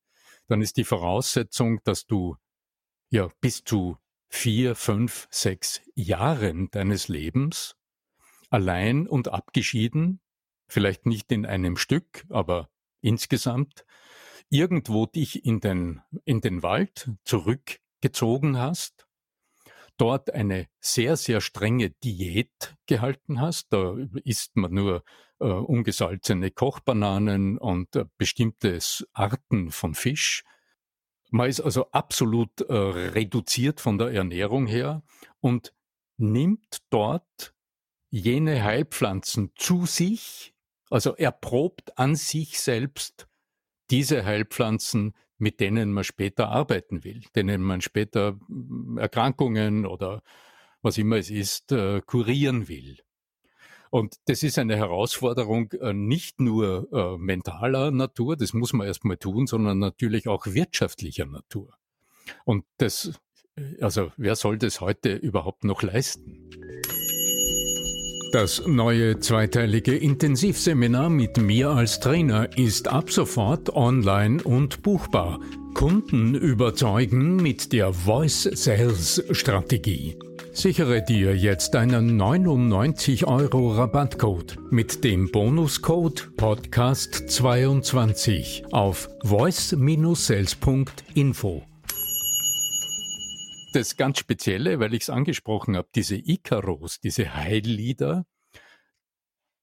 dann 0.48 0.62
ist 0.62 0.76
die 0.78 0.84
Voraussetzung, 0.84 1.80
dass 1.84 2.04
du 2.06 2.36
ja 3.10 3.28
bis 3.40 3.62
zu 3.62 3.98
vier, 4.28 4.74
fünf, 4.74 5.28
sechs 5.30 5.80
Jahren 5.94 6.70
deines 6.72 7.06
Lebens 7.06 7.76
allein 8.50 9.06
und 9.06 9.28
abgeschieden, 9.28 10.20
vielleicht 10.66 11.06
nicht 11.06 11.30
in 11.30 11.46
einem 11.46 11.76
Stück, 11.76 12.24
aber 12.30 12.68
insgesamt 13.02 13.84
irgendwo 14.48 15.06
dich 15.06 15.44
in 15.44 15.60
den, 15.60 16.02
in 16.24 16.40
den 16.40 16.62
Wald 16.62 17.10
zurückgezogen 17.24 18.58
hast, 18.58 19.06
dort 19.96 20.32
eine 20.32 20.68
sehr, 20.80 21.16
sehr 21.16 21.40
strenge 21.40 21.90
Diät 21.90 22.76
gehalten 22.86 23.40
hast. 23.40 23.72
Da 23.72 23.96
isst 24.24 24.56
man 24.56 24.72
nur 24.72 25.04
äh, 25.38 25.44
ungesalzene 25.44 26.50
Kochbananen 26.50 27.58
und 27.58 27.94
äh, 27.96 28.04
bestimmte 28.18 28.78
Arten 29.12 29.70
von 29.70 29.94
Fisch. 29.94 30.44
Man 31.30 31.48
ist 31.48 31.60
also 31.60 31.90
absolut 31.90 32.60
äh, 32.60 32.74
reduziert 32.74 33.80
von 33.80 33.98
der 33.98 34.08
Ernährung 34.08 34.66
her 34.66 35.02
und 35.40 35.72
nimmt 36.18 36.82
dort 36.90 37.54
jene 38.10 38.62
Heilpflanzen 38.62 39.52
zu 39.56 39.86
sich, 39.86 40.51
also 40.92 41.16
er 41.16 41.32
probt 41.32 41.98
an 41.98 42.14
sich 42.16 42.60
selbst 42.60 43.26
diese 43.90 44.24
Heilpflanzen, 44.24 45.14
mit 45.38 45.58
denen 45.58 45.92
man 45.92 46.04
später 46.04 46.48
arbeiten 46.50 47.02
will, 47.02 47.22
denen 47.34 47.62
man 47.62 47.80
später 47.80 48.38
hm, 48.46 48.98
Erkrankungen 48.98 49.86
oder 49.86 50.22
was 50.82 50.98
immer 50.98 51.16
es 51.16 51.30
ist, 51.30 51.72
äh, 51.72 52.00
kurieren 52.02 52.68
will. 52.68 52.98
Und 53.90 54.16
das 54.26 54.42
ist 54.42 54.58
eine 54.58 54.76
Herausforderung 54.76 55.72
äh, 55.72 55.92
nicht 55.92 56.40
nur 56.40 56.88
äh, 56.92 57.18
mentaler 57.18 57.90
Natur, 57.90 58.36
das 58.36 58.52
muss 58.52 58.72
man 58.72 58.86
erstmal 58.86 59.16
tun, 59.16 59.46
sondern 59.46 59.78
natürlich 59.78 60.28
auch 60.28 60.46
wirtschaftlicher 60.46 61.26
Natur. 61.26 61.74
Und 62.44 62.64
das, 62.78 63.20
also 63.80 64.12
wer 64.16 64.36
soll 64.36 64.58
das 64.58 64.80
heute 64.80 65.14
überhaupt 65.14 65.64
noch 65.64 65.82
leisten? 65.82 66.50
Das 68.32 68.66
neue 68.66 69.20
zweiteilige 69.20 69.94
Intensivseminar 69.94 71.08
mit 71.10 71.36
mir 71.36 71.68
als 71.68 72.00
Trainer 72.00 72.48
ist 72.56 72.88
ab 72.88 73.10
sofort 73.10 73.68
online 73.76 74.42
und 74.42 74.82
buchbar. 74.82 75.38
Kunden 75.74 76.34
überzeugen 76.34 77.36
mit 77.36 77.74
der 77.74 77.92
Voice 77.92 78.48
Sales 78.54 79.22
Strategie. 79.32 80.16
Sichere 80.54 81.04
dir 81.04 81.36
jetzt 81.36 81.76
einen 81.76 82.16
99 82.16 83.26
Euro 83.26 83.72
Rabattcode 83.72 84.56
mit 84.70 85.04
dem 85.04 85.30
Bonuscode 85.30 86.30
Podcast22 86.38 88.72
auf 88.72 89.10
voice-sales.info. 89.24 91.71
Das 93.72 93.96
ganz 93.96 94.18
Spezielle, 94.18 94.80
weil 94.80 94.94
ich 94.94 95.02
es 95.02 95.10
angesprochen 95.10 95.76
habe, 95.76 95.88
diese 95.94 96.16
Icaros, 96.16 97.00
diese 97.00 97.34
Heillieder, 97.34 98.26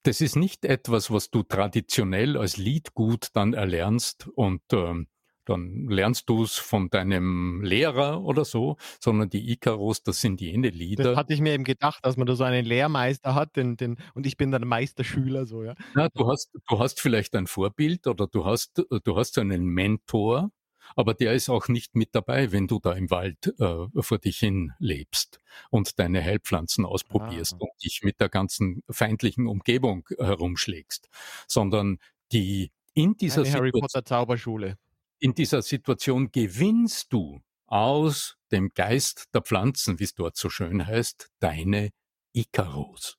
das 0.03 0.21
ist 0.21 0.35
nicht 0.35 0.65
etwas, 0.65 1.11
was 1.11 1.29
du 1.29 1.43
traditionell 1.43 2.37
als 2.37 2.57
Liedgut 2.57 3.29
dann 3.33 3.53
erlernst 3.53 4.27
und 4.33 4.61
ähm, 4.71 5.07
dann 5.49 5.87
lernst 5.87 6.29
du 6.29 6.43
es 6.43 6.57
von 6.57 6.89
deinem 6.89 7.61
Lehrer 7.63 8.21
oder 8.21 8.45
so, 8.45 8.77
sondern 8.99 9.29
die 9.29 9.51
Ikaros, 9.51 10.03
das 10.03 10.21
sind 10.21 10.41
jene 10.41 10.69
Lieder. 10.69 11.03
Das 11.03 11.17
hatte 11.17 11.33
ich 11.33 11.41
mir 11.41 11.53
eben 11.53 11.63
gedacht, 11.63 12.05
dass 12.05 12.17
man 12.17 12.27
da 12.27 12.35
so 12.35 12.43
einen 12.43 12.65
Lehrmeister 12.65 13.33
hat, 13.33 13.55
den, 13.55 13.75
den, 13.75 13.97
und 14.13 14.27
ich 14.27 14.37
bin 14.37 14.51
dann 14.51 14.67
Meisterschüler, 14.67 15.45
so, 15.45 15.63
ja. 15.63 15.75
Ja, 15.95 16.09
du 16.09 16.27
hast, 16.27 16.51
du 16.53 16.79
hast 16.79 17.01
vielleicht 17.01 17.35
ein 17.35 17.47
Vorbild 17.47 18.05
oder 18.05 18.27
du 18.27 18.45
hast, 18.45 18.85
du 19.03 19.15
hast 19.17 19.37
einen 19.39 19.65
Mentor, 19.65 20.51
aber 20.95 21.13
der 21.13 21.33
ist 21.33 21.49
auch 21.49 21.67
nicht 21.67 21.95
mit 21.95 22.13
dabei, 22.13 22.51
wenn 22.51 22.67
du 22.67 22.79
da 22.79 22.93
im 22.93 23.09
Wald 23.09 23.53
äh, 23.59 24.01
vor 24.01 24.17
dich 24.17 24.39
hin 24.39 24.73
lebst 24.79 25.39
und 25.69 25.99
deine 25.99 26.23
Heilpflanzen 26.23 26.85
ausprobierst 26.85 27.53
ah. 27.55 27.57
und 27.59 27.83
dich 27.83 28.01
mit 28.03 28.19
der 28.19 28.29
ganzen 28.29 28.83
feindlichen 28.89 29.47
Umgebung 29.47 30.07
herumschlägst, 30.17 31.09
sondern 31.47 31.99
die 32.31 32.71
in 32.93 33.15
dieser 33.15 33.43
Eine 33.43 33.53
Harry 33.53 33.71
Potter 33.71 34.03
Zauberschule. 34.03 34.77
In 35.19 35.33
dieser 35.33 35.61
Situation 35.61 36.31
gewinnst 36.31 37.11
du 37.13 37.41
aus 37.67 38.37
dem 38.51 38.73
Geist 38.73 39.33
der 39.33 39.41
Pflanzen, 39.41 39.99
wie 39.99 40.05
es 40.05 40.15
dort 40.15 40.37
so 40.37 40.49
schön 40.49 40.85
heißt, 40.85 41.29
deine 41.39 41.91
Ikaros. 42.33 43.17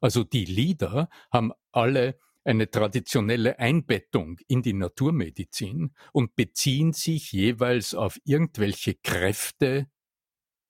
Also 0.00 0.24
die 0.24 0.44
Lieder 0.44 1.08
haben 1.30 1.52
alle 1.72 2.18
eine 2.44 2.70
traditionelle 2.70 3.58
Einbettung 3.58 4.38
in 4.48 4.62
die 4.62 4.74
Naturmedizin 4.74 5.94
und 6.12 6.36
beziehen 6.36 6.92
sich 6.92 7.32
jeweils 7.32 7.94
auf 7.94 8.18
irgendwelche 8.24 8.94
Kräfte 8.94 9.88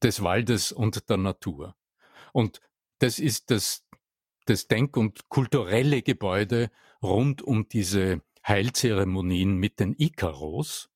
des 0.03 0.23
Waldes 0.23 0.73
und 0.73 1.09
der 1.09 1.17
Natur. 1.17 1.75
Und 2.33 2.61
das 2.99 3.19
ist 3.19 3.51
das, 3.51 3.85
das 4.47 4.69
Denk- 4.69 4.97
und 4.97 5.29
kulturelle 5.29 6.03
Gebäude 6.03 6.71
rund 7.03 7.43
um 7.43 7.69
diese 7.69 8.23
Heilzeremonien 8.47 9.57
mit 9.57 9.81
den 9.81 9.95
Ikaros. 9.99 10.91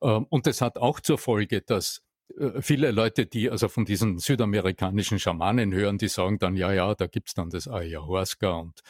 Ähm, 0.00 0.26
und 0.30 0.46
das 0.46 0.60
hat 0.60 0.78
auch 0.78 1.00
zur 1.00 1.18
Folge, 1.18 1.60
dass 1.60 2.02
äh, 2.38 2.62
viele 2.62 2.90
Leute, 2.90 3.26
die 3.26 3.50
also 3.50 3.68
von 3.68 3.84
diesen 3.84 4.18
südamerikanischen 4.18 5.18
Schamanen 5.18 5.72
hören, 5.72 5.98
die 5.98 6.08
sagen 6.08 6.38
dann, 6.38 6.56
ja, 6.56 6.72
ja, 6.72 6.94
da 6.94 7.06
gibt's 7.06 7.34
dann 7.34 7.50
das 7.50 7.68
Ayahuasca 7.68 8.50
und 8.50 8.80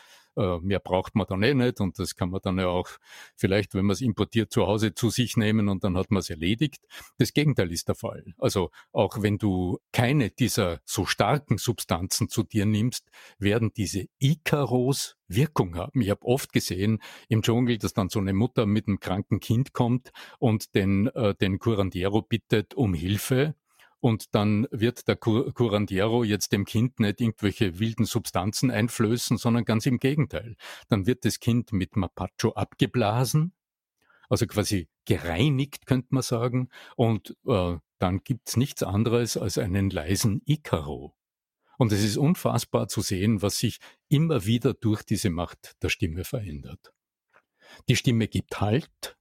mehr 0.61 0.79
braucht 0.79 1.15
man 1.15 1.27
dann 1.29 1.43
eh 1.43 1.55
nicht 1.55 1.81
und 1.81 1.99
das 1.99 2.15
kann 2.15 2.31
man 2.31 2.41
dann 2.43 2.59
ja 2.59 2.69
auch 2.69 2.89
vielleicht, 3.37 3.75
wenn 3.75 3.87
man 3.87 3.95
es 3.95 4.01
importiert, 4.01 4.53
zu 4.53 4.67
Hause 4.67 4.95
zu 4.95 5.11
sich 5.11 5.37
nehmen 5.37 5.69
und 5.69 5.85
dann 5.85 5.97
hat 5.97 6.11
man 6.11 6.21
es 6.21 6.31
erledigt. 6.31 6.87
Das 7.19 7.33
Gegenteil 7.33 7.73
ist 7.73 7.89
der 7.89 7.95
Fall. 7.95 8.25
Also 8.39 8.71
auch 8.93 9.23
wenn 9.23 9.39
du 9.39 9.79
keine 9.93 10.31
dieser 10.31 10.81
so 10.85 11.07
starken 11.07 11.59
Substanzen 11.59 12.29
zu 12.29 12.43
dir 12.43 12.67
nimmst, 12.67 13.11
werden 13.39 13.73
diese 13.77 14.07
Ikaros 14.19 15.17
Wirkung 15.29 15.77
haben. 15.77 16.01
Ich 16.01 16.11
habe 16.11 16.25
oft 16.25 16.53
gesehen 16.53 17.01
im 17.29 17.43
Dschungel, 17.43 17.79
dass 17.79 17.93
dann 17.93 18.09
so 18.09 18.19
eine 18.19 18.33
Mutter 18.33 18.67
mit 18.67 18.89
einem 18.89 18.99
kranken 18.99 19.41
Kind 19.41 19.73
kommt 19.73 20.11
und 20.39 20.75
den, 20.75 21.09
äh, 21.09 21.35
den 21.35 21.59
Curandero 21.59 22.23
bittet 22.23 22.75
um 22.75 22.95
Hilfe 22.95 23.55
und 24.01 24.35
dann 24.35 24.67
wird 24.71 25.09
der 25.09 25.17
Curandero 25.17 26.25
jetzt 26.25 26.53
dem 26.53 26.65
Kind 26.65 27.01
nicht 27.01 27.21
irgendwelche 27.21 27.79
wilden 27.79 28.05
Substanzen 28.05 28.71
einflößen, 28.71 29.39
sondern 29.39 29.65
ganz 29.65 29.87
im 29.87 29.99
Gegenteil. 29.99 30.57
Dann 30.89 31.07
wird 31.07 31.25
das 31.25 31.41
Kind 31.41 31.73
mit 31.73 31.97
Mapacho 31.97 32.53
abgeblasen, 32.53 33.53
also 34.29 34.47
quasi 34.47 34.89
gereinigt, 35.05 35.87
könnte 35.87 36.09
man 36.11 36.23
sagen, 36.23 36.69
und 36.97 37.37
äh, 37.47 37.77
dann 37.99 38.23
gibt's 38.23 38.57
nichts 38.57 38.83
anderes 38.83 39.37
als 39.37 39.59
einen 39.59 39.91
leisen 39.91 40.43
Icaro. 40.47 41.15
Und 41.79 41.93
es 41.93 42.05
ist 42.05 42.17
unfassbar 42.17 42.89
zu 42.89 43.01
sehen, 43.01 43.41
was 43.41 43.59
sich 43.59 43.79
immer 44.09 44.45
wieder 44.45 44.75
durch 44.75 45.03
diese 45.03 45.31
Macht 45.31 45.77
der 45.83 45.89
Stimme 45.89 46.25
verändert. 46.25 46.93
Die 47.89 47.97
Stimme 47.97 48.29
gibt 48.29 48.61
Halt, 48.61 49.17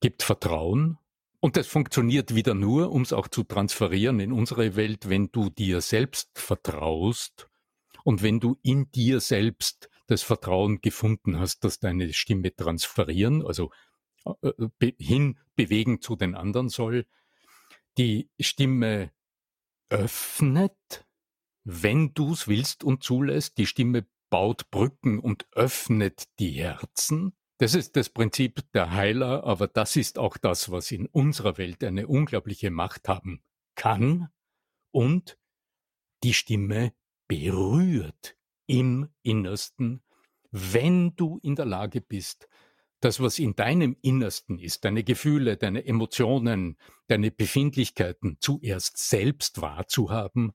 gibt 0.00 0.22
Vertrauen, 0.22 0.98
und 1.40 1.56
das 1.56 1.66
funktioniert 1.66 2.34
wieder 2.34 2.54
nur, 2.54 2.92
um 2.92 3.02
es 3.02 3.12
auch 3.12 3.28
zu 3.28 3.44
transferieren 3.44 4.20
in 4.20 4.32
unsere 4.32 4.76
Welt, 4.76 5.08
wenn 5.08 5.30
du 5.32 5.48
dir 5.48 5.80
selbst 5.80 6.30
vertraust 6.38 7.48
und 8.04 8.22
wenn 8.22 8.40
du 8.40 8.58
in 8.62 8.90
dir 8.92 9.20
selbst 9.20 9.88
das 10.06 10.22
Vertrauen 10.22 10.80
gefunden 10.80 11.38
hast, 11.38 11.64
dass 11.64 11.78
deine 11.78 12.12
Stimme 12.12 12.54
transferieren, 12.54 13.46
also 13.46 13.70
äh, 14.42 14.48
äh 14.80 14.92
hin 14.98 15.38
bewegen 15.56 16.02
zu 16.02 16.16
den 16.16 16.34
anderen 16.34 16.68
soll, 16.68 17.06
die 17.96 18.28
Stimme 18.38 19.12
öffnet, 19.88 21.06
wenn 21.64 22.12
du 22.14 22.32
es 22.32 22.48
willst 22.48 22.84
und 22.84 23.02
zulässt, 23.02 23.58
die 23.58 23.66
Stimme 23.66 24.06
baut 24.30 24.70
Brücken 24.70 25.18
und 25.18 25.46
öffnet 25.52 26.24
die 26.38 26.52
Herzen, 26.52 27.34
das 27.60 27.74
ist 27.74 27.94
das 27.96 28.08
Prinzip 28.08 28.62
der 28.72 28.90
Heiler, 28.92 29.44
aber 29.44 29.68
das 29.68 29.94
ist 29.94 30.18
auch 30.18 30.38
das, 30.38 30.70
was 30.70 30.90
in 30.92 31.04
unserer 31.06 31.58
Welt 31.58 31.84
eine 31.84 32.06
unglaubliche 32.06 32.70
Macht 32.70 33.06
haben 33.06 33.42
kann 33.74 34.30
und 34.92 35.38
die 36.22 36.32
Stimme 36.32 36.94
berührt 37.28 38.38
im 38.66 39.10
Innersten, 39.22 40.02
wenn 40.50 41.14
du 41.16 41.38
in 41.42 41.54
der 41.54 41.66
Lage 41.66 42.00
bist, 42.00 42.48
das, 43.00 43.20
was 43.20 43.38
in 43.38 43.54
deinem 43.54 43.94
Innersten 44.00 44.58
ist, 44.58 44.86
deine 44.86 45.04
Gefühle, 45.04 45.58
deine 45.58 45.84
Emotionen, 45.84 46.78
deine 47.08 47.30
Befindlichkeiten 47.30 48.38
zuerst 48.40 48.96
selbst 48.96 49.60
wahrzuhaben, 49.60 50.52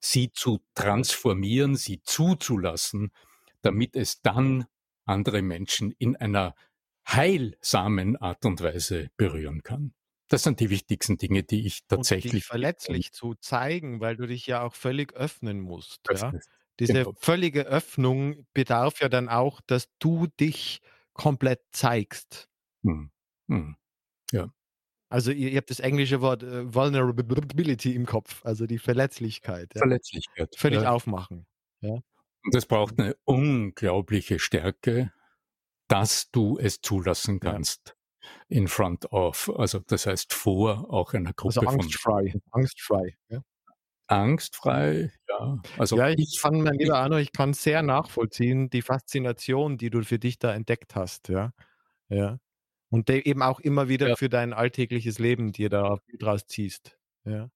sie 0.00 0.32
zu 0.32 0.58
transformieren, 0.74 1.76
sie 1.76 2.02
zuzulassen, 2.02 3.12
damit 3.62 3.94
es 3.94 4.22
dann 4.22 4.66
andere 5.08 5.42
Menschen 5.42 5.92
in 5.92 6.16
einer 6.16 6.54
heilsamen 7.06 8.16
Art 8.16 8.44
und 8.44 8.60
Weise 8.62 9.10
berühren 9.16 9.62
kann. 9.62 9.94
Das 10.28 10.42
sind 10.42 10.60
die 10.60 10.68
wichtigsten 10.68 11.16
Dinge, 11.16 11.42
die 11.42 11.66
ich 11.66 11.86
tatsächlich. 11.88 12.32
Und 12.32 12.36
dich 12.36 12.44
verletzlich 12.44 13.12
zu 13.12 13.34
zeigen, 13.34 14.00
weil 14.00 14.16
du 14.16 14.26
dich 14.26 14.46
ja 14.46 14.62
auch 14.62 14.74
völlig 14.74 15.14
öffnen 15.14 15.60
musst. 15.60 16.00
Ja? 16.10 16.32
Diese 16.78 16.92
genau. 16.92 17.14
völlige 17.18 17.66
Öffnung 17.66 18.46
bedarf 18.52 19.00
ja 19.00 19.08
dann 19.08 19.28
auch, 19.28 19.60
dass 19.62 19.88
du 19.98 20.26
dich 20.38 20.80
komplett 21.14 21.62
zeigst. 21.72 22.48
Hm. 22.84 23.10
Hm. 23.48 23.76
Ja. 24.30 24.52
Also 25.08 25.30
ihr, 25.30 25.50
ihr, 25.50 25.56
habt 25.56 25.70
das 25.70 25.80
englische 25.80 26.20
Wort 26.20 26.42
äh, 26.42 26.72
Vulnerability 26.72 27.94
im 27.94 28.04
Kopf, 28.04 28.44
also 28.44 28.66
die 28.66 28.78
Verletzlichkeit. 28.78 29.74
Ja? 29.74 29.80
Verletzlichkeit. 29.80 30.54
Völlig 30.56 30.82
ja. 30.82 30.92
aufmachen. 30.92 31.46
Ja? 31.80 32.00
Und 32.48 32.54
es 32.54 32.64
braucht 32.64 32.98
eine 32.98 33.14
unglaubliche 33.24 34.38
Stärke, 34.38 35.12
dass 35.86 36.30
du 36.30 36.56
es 36.58 36.80
zulassen 36.80 37.40
kannst. 37.40 37.94
In 38.48 38.68
front 38.68 39.12
of, 39.12 39.52
also 39.54 39.80
das 39.80 40.06
heißt 40.06 40.32
vor 40.32 40.90
auch 40.90 41.12
einer 41.12 41.34
Gruppe 41.34 41.60
also 41.60 41.68
angstfrei, 41.68 42.30
von. 42.30 42.40
Angstfrei, 42.52 43.18
ja. 43.28 43.42
Angstfrei, 44.06 45.12
ja. 45.28 45.60
Also 45.76 45.98
ja, 45.98 46.08
ich, 46.08 46.20
ich 46.20 46.40
kann, 46.40 46.62
mein 46.62 46.78
lieber 46.78 46.96
Arno, 46.96 47.18
ich 47.18 47.32
kann 47.32 47.52
sehr 47.52 47.82
nachvollziehen, 47.82 48.70
die 48.70 48.80
Faszination, 48.80 49.76
die 49.76 49.90
du 49.90 50.02
für 50.02 50.18
dich 50.18 50.38
da 50.38 50.54
entdeckt 50.54 50.94
hast, 50.94 51.28
ja. 51.28 51.52
Ja. 52.08 52.38
Und 52.88 53.10
eben 53.10 53.42
auch 53.42 53.60
immer 53.60 53.90
wieder 53.90 54.08
ja. 54.08 54.16
für 54.16 54.30
dein 54.30 54.54
alltägliches 54.54 55.18
Leben 55.18 55.52
dir 55.52 55.68
da 55.68 55.98
draus 56.18 56.46
ziehst. 56.46 56.98
Ja. 57.26 57.50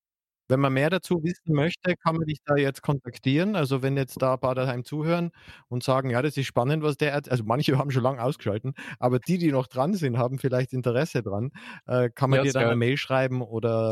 Wenn 0.52 0.60
man 0.60 0.74
mehr 0.74 0.90
dazu 0.90 1.24
wissen 1.24 1.54
möchte, 1.54 1.96
kann 1.96 2.16
man 2.16 2.26
dich 2.26 2.40
da 2.44 2.56
jetzt 2.56 2.82
kontaktieren. 2.82 3.56
Also 3.56 3.80
wenn 3.80 3.96
jetzt 3.96 4.20
da 4.20 4.34
ein 4.34 4.40
paar 4.40 4.54
daheim 4.54 4.84
zuhören 4.84 5.30
und 5.68 5.82
sagen, 5.82 6.10
ja, 6.10 6.20
das 6.20 6.36
ist 6.36 6.44
spannend, 6.44 6.82
was 6.82 6.98
der, 6.98 7.14
also 7.14 7.42
manche 7.44 7.72
haben 7.78 7.90
schon 7.90 8.02
lange 8.02 8.22
ausgeschalten, 8.22 8.74
aber 8.98 9.18
die, 9.18 9.38
die 9.38 9.50
noch 9.50 9.66
dran 9.66 9.94
sind, 9.94 10.18
haben 10.18 10.38
vielleicht 10.38 10.74
Interesse 10.74 11.22
dran. 11.22 11.52
Äh, 11.86 12.10
kann 12.10 12.28
man 12.28 12.40
ja, 12.40 12.42
dir 12.42 12.52
dann 12.52 12.64
eine 12.64 12.76
Mail 12.76 12.98
schreiben 12.98 13.40
oder 13.40 13.90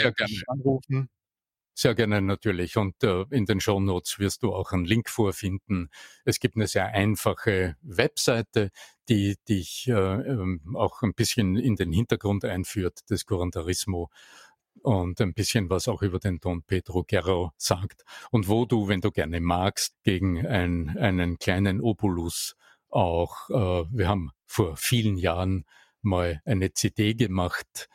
anrufen? 0.48 1.08
Sehr 1.74 1.94
gerne 1.94 2.20
natürlich. 2.20 2.76
Und 2.76 3.02
äh, 3.04 3.24
in 3.30 3.46
den 3.46 3.58
Show 3.58 3.80
Notes 3.80 4.18
wirst 4.18 4.42
du 4.42 4.52
auch 4.52 4.72
einen 4.72 4.84
Link 4.84 5.08
vorfinden. 5.08 5.88
Es 6.26 6.38
gibt 6.38 6.56
eine 6.56 6.66
sehr 6.66 6.88
einfache 6.88 7.76
Webseite, 7.80 8.68
die 9.08 9.36
dich 9.48 9.88
äh, 9.88 9.92
ähm, 9.92 10.76
auch 10.76 11.00
ein 11.00 11.14
bisschen 11.14 11.56
in 11.56 11.76
den 11.76 11.90
Hintergrund 11.90 12.44
einführt 12.44 13.08
des 13.08 13.24
Curantarismo 13.24 14.10
und 14.82 15.20
ein 15.20 15.34
bisschen 15.34 15.70
was 15.70 15.88
auch 15.88 16.02
über 16.02 16.18
den 16.18 16.40
Don 16.40 16.62
Pedro 16.62 17.04
Guerrero 17.04 17.52
sagt 17.56 18.04
und 18.30 18.48
wo 18.48 18.64
du, 18.64 18.88
wenn 18.88 19.00
du 19.00 19.10
gerne 19.10 19.40
magst, 19.40 19.94
gegen 20.02 20.46
ein, 20.46 20.96
einen 20.98 21.38
kleinen 21.38 21.80
Obolus 21.80 22.56
auch, 22.88 23.50
äh, 23.50 23.86
wir 23.90 24.08
haben 24.08 24.30
vor 24.46 24.76
vielen 24.76 25.16
Jahren 25.16 25.64
mal 26.02 26.40
eine 26.44 26.72
CD 26.72 27.14
gemacht, 27.14 27.88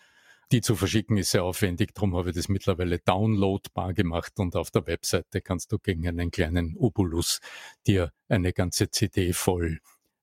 die 0.51 0.61
zu 0.61 0.75
verschicken 0.75 1.17
ist 1.17 1.31
sehr 1.31 1.43
aufwendig, 1.43 1.93
darum 1.95 2.15
habe 2.15 2.29
ich 2.29 2.35
das 2.35 2.49
mittlerweile 2.49 2.99
downloadbar 2.99 3.93
gemacht 3.93 4.33
und 4.37 4.55
auf 4.55 4.69
der 4.69 4.85
Webseite 4.85 5.41
kannst 5.41 5.71
du 5.71 5.79
gegen 5.79 6.07
einen 6.07 6.29
kleinen 6.29 6.77
Obolus 6.77 7.39
dir 7.87 8.11
eine 8.29 8.53
ganze 8.53 8.89
CD 8.89 9.33
voll 9.33 9.79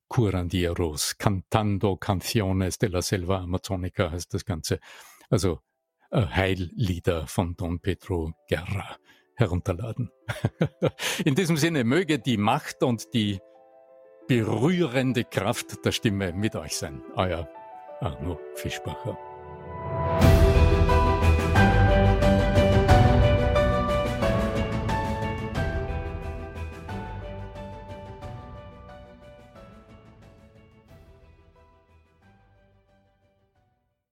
Curandieros, 0.08 1.16
Cantando 1.16 1.96
Canciones 1.96 2.76
de 2.78 2.90
la 2.90 3.00
Selva 3.00 3.40
Amazonica 3.40 4.10
heißt 4.10 4.34
das 4.34 4.44
Ganze. 4.44 4.78
Also 5.30 5.60
Heillieder 6.12 7.27
von 7.27 7.57
Don 7.57 7.81
Pedro 7.81 8.33
Guerra 8.48 8.96
herunterladen. 9.35 10.11
In 11.25 11.35
diesem 11.35 11.57
Sinne 11.57 11.85
möge 11.85 12.18
die 12.18 12.37
Macht 12.37 12.83
und 12.83 13.14
die 13.14 13.40
berührende 14.29 15.25
Kraft 15.25 15.85
der 15.85 15.92
Stimme 15.92 16.33
mit 16.33 16.55
euch 16.55 16.77
sein. 16.77 17.03
Euer 17.16 17.48
Arno 18.01 18.38
Fischbacher. 18.55 19.31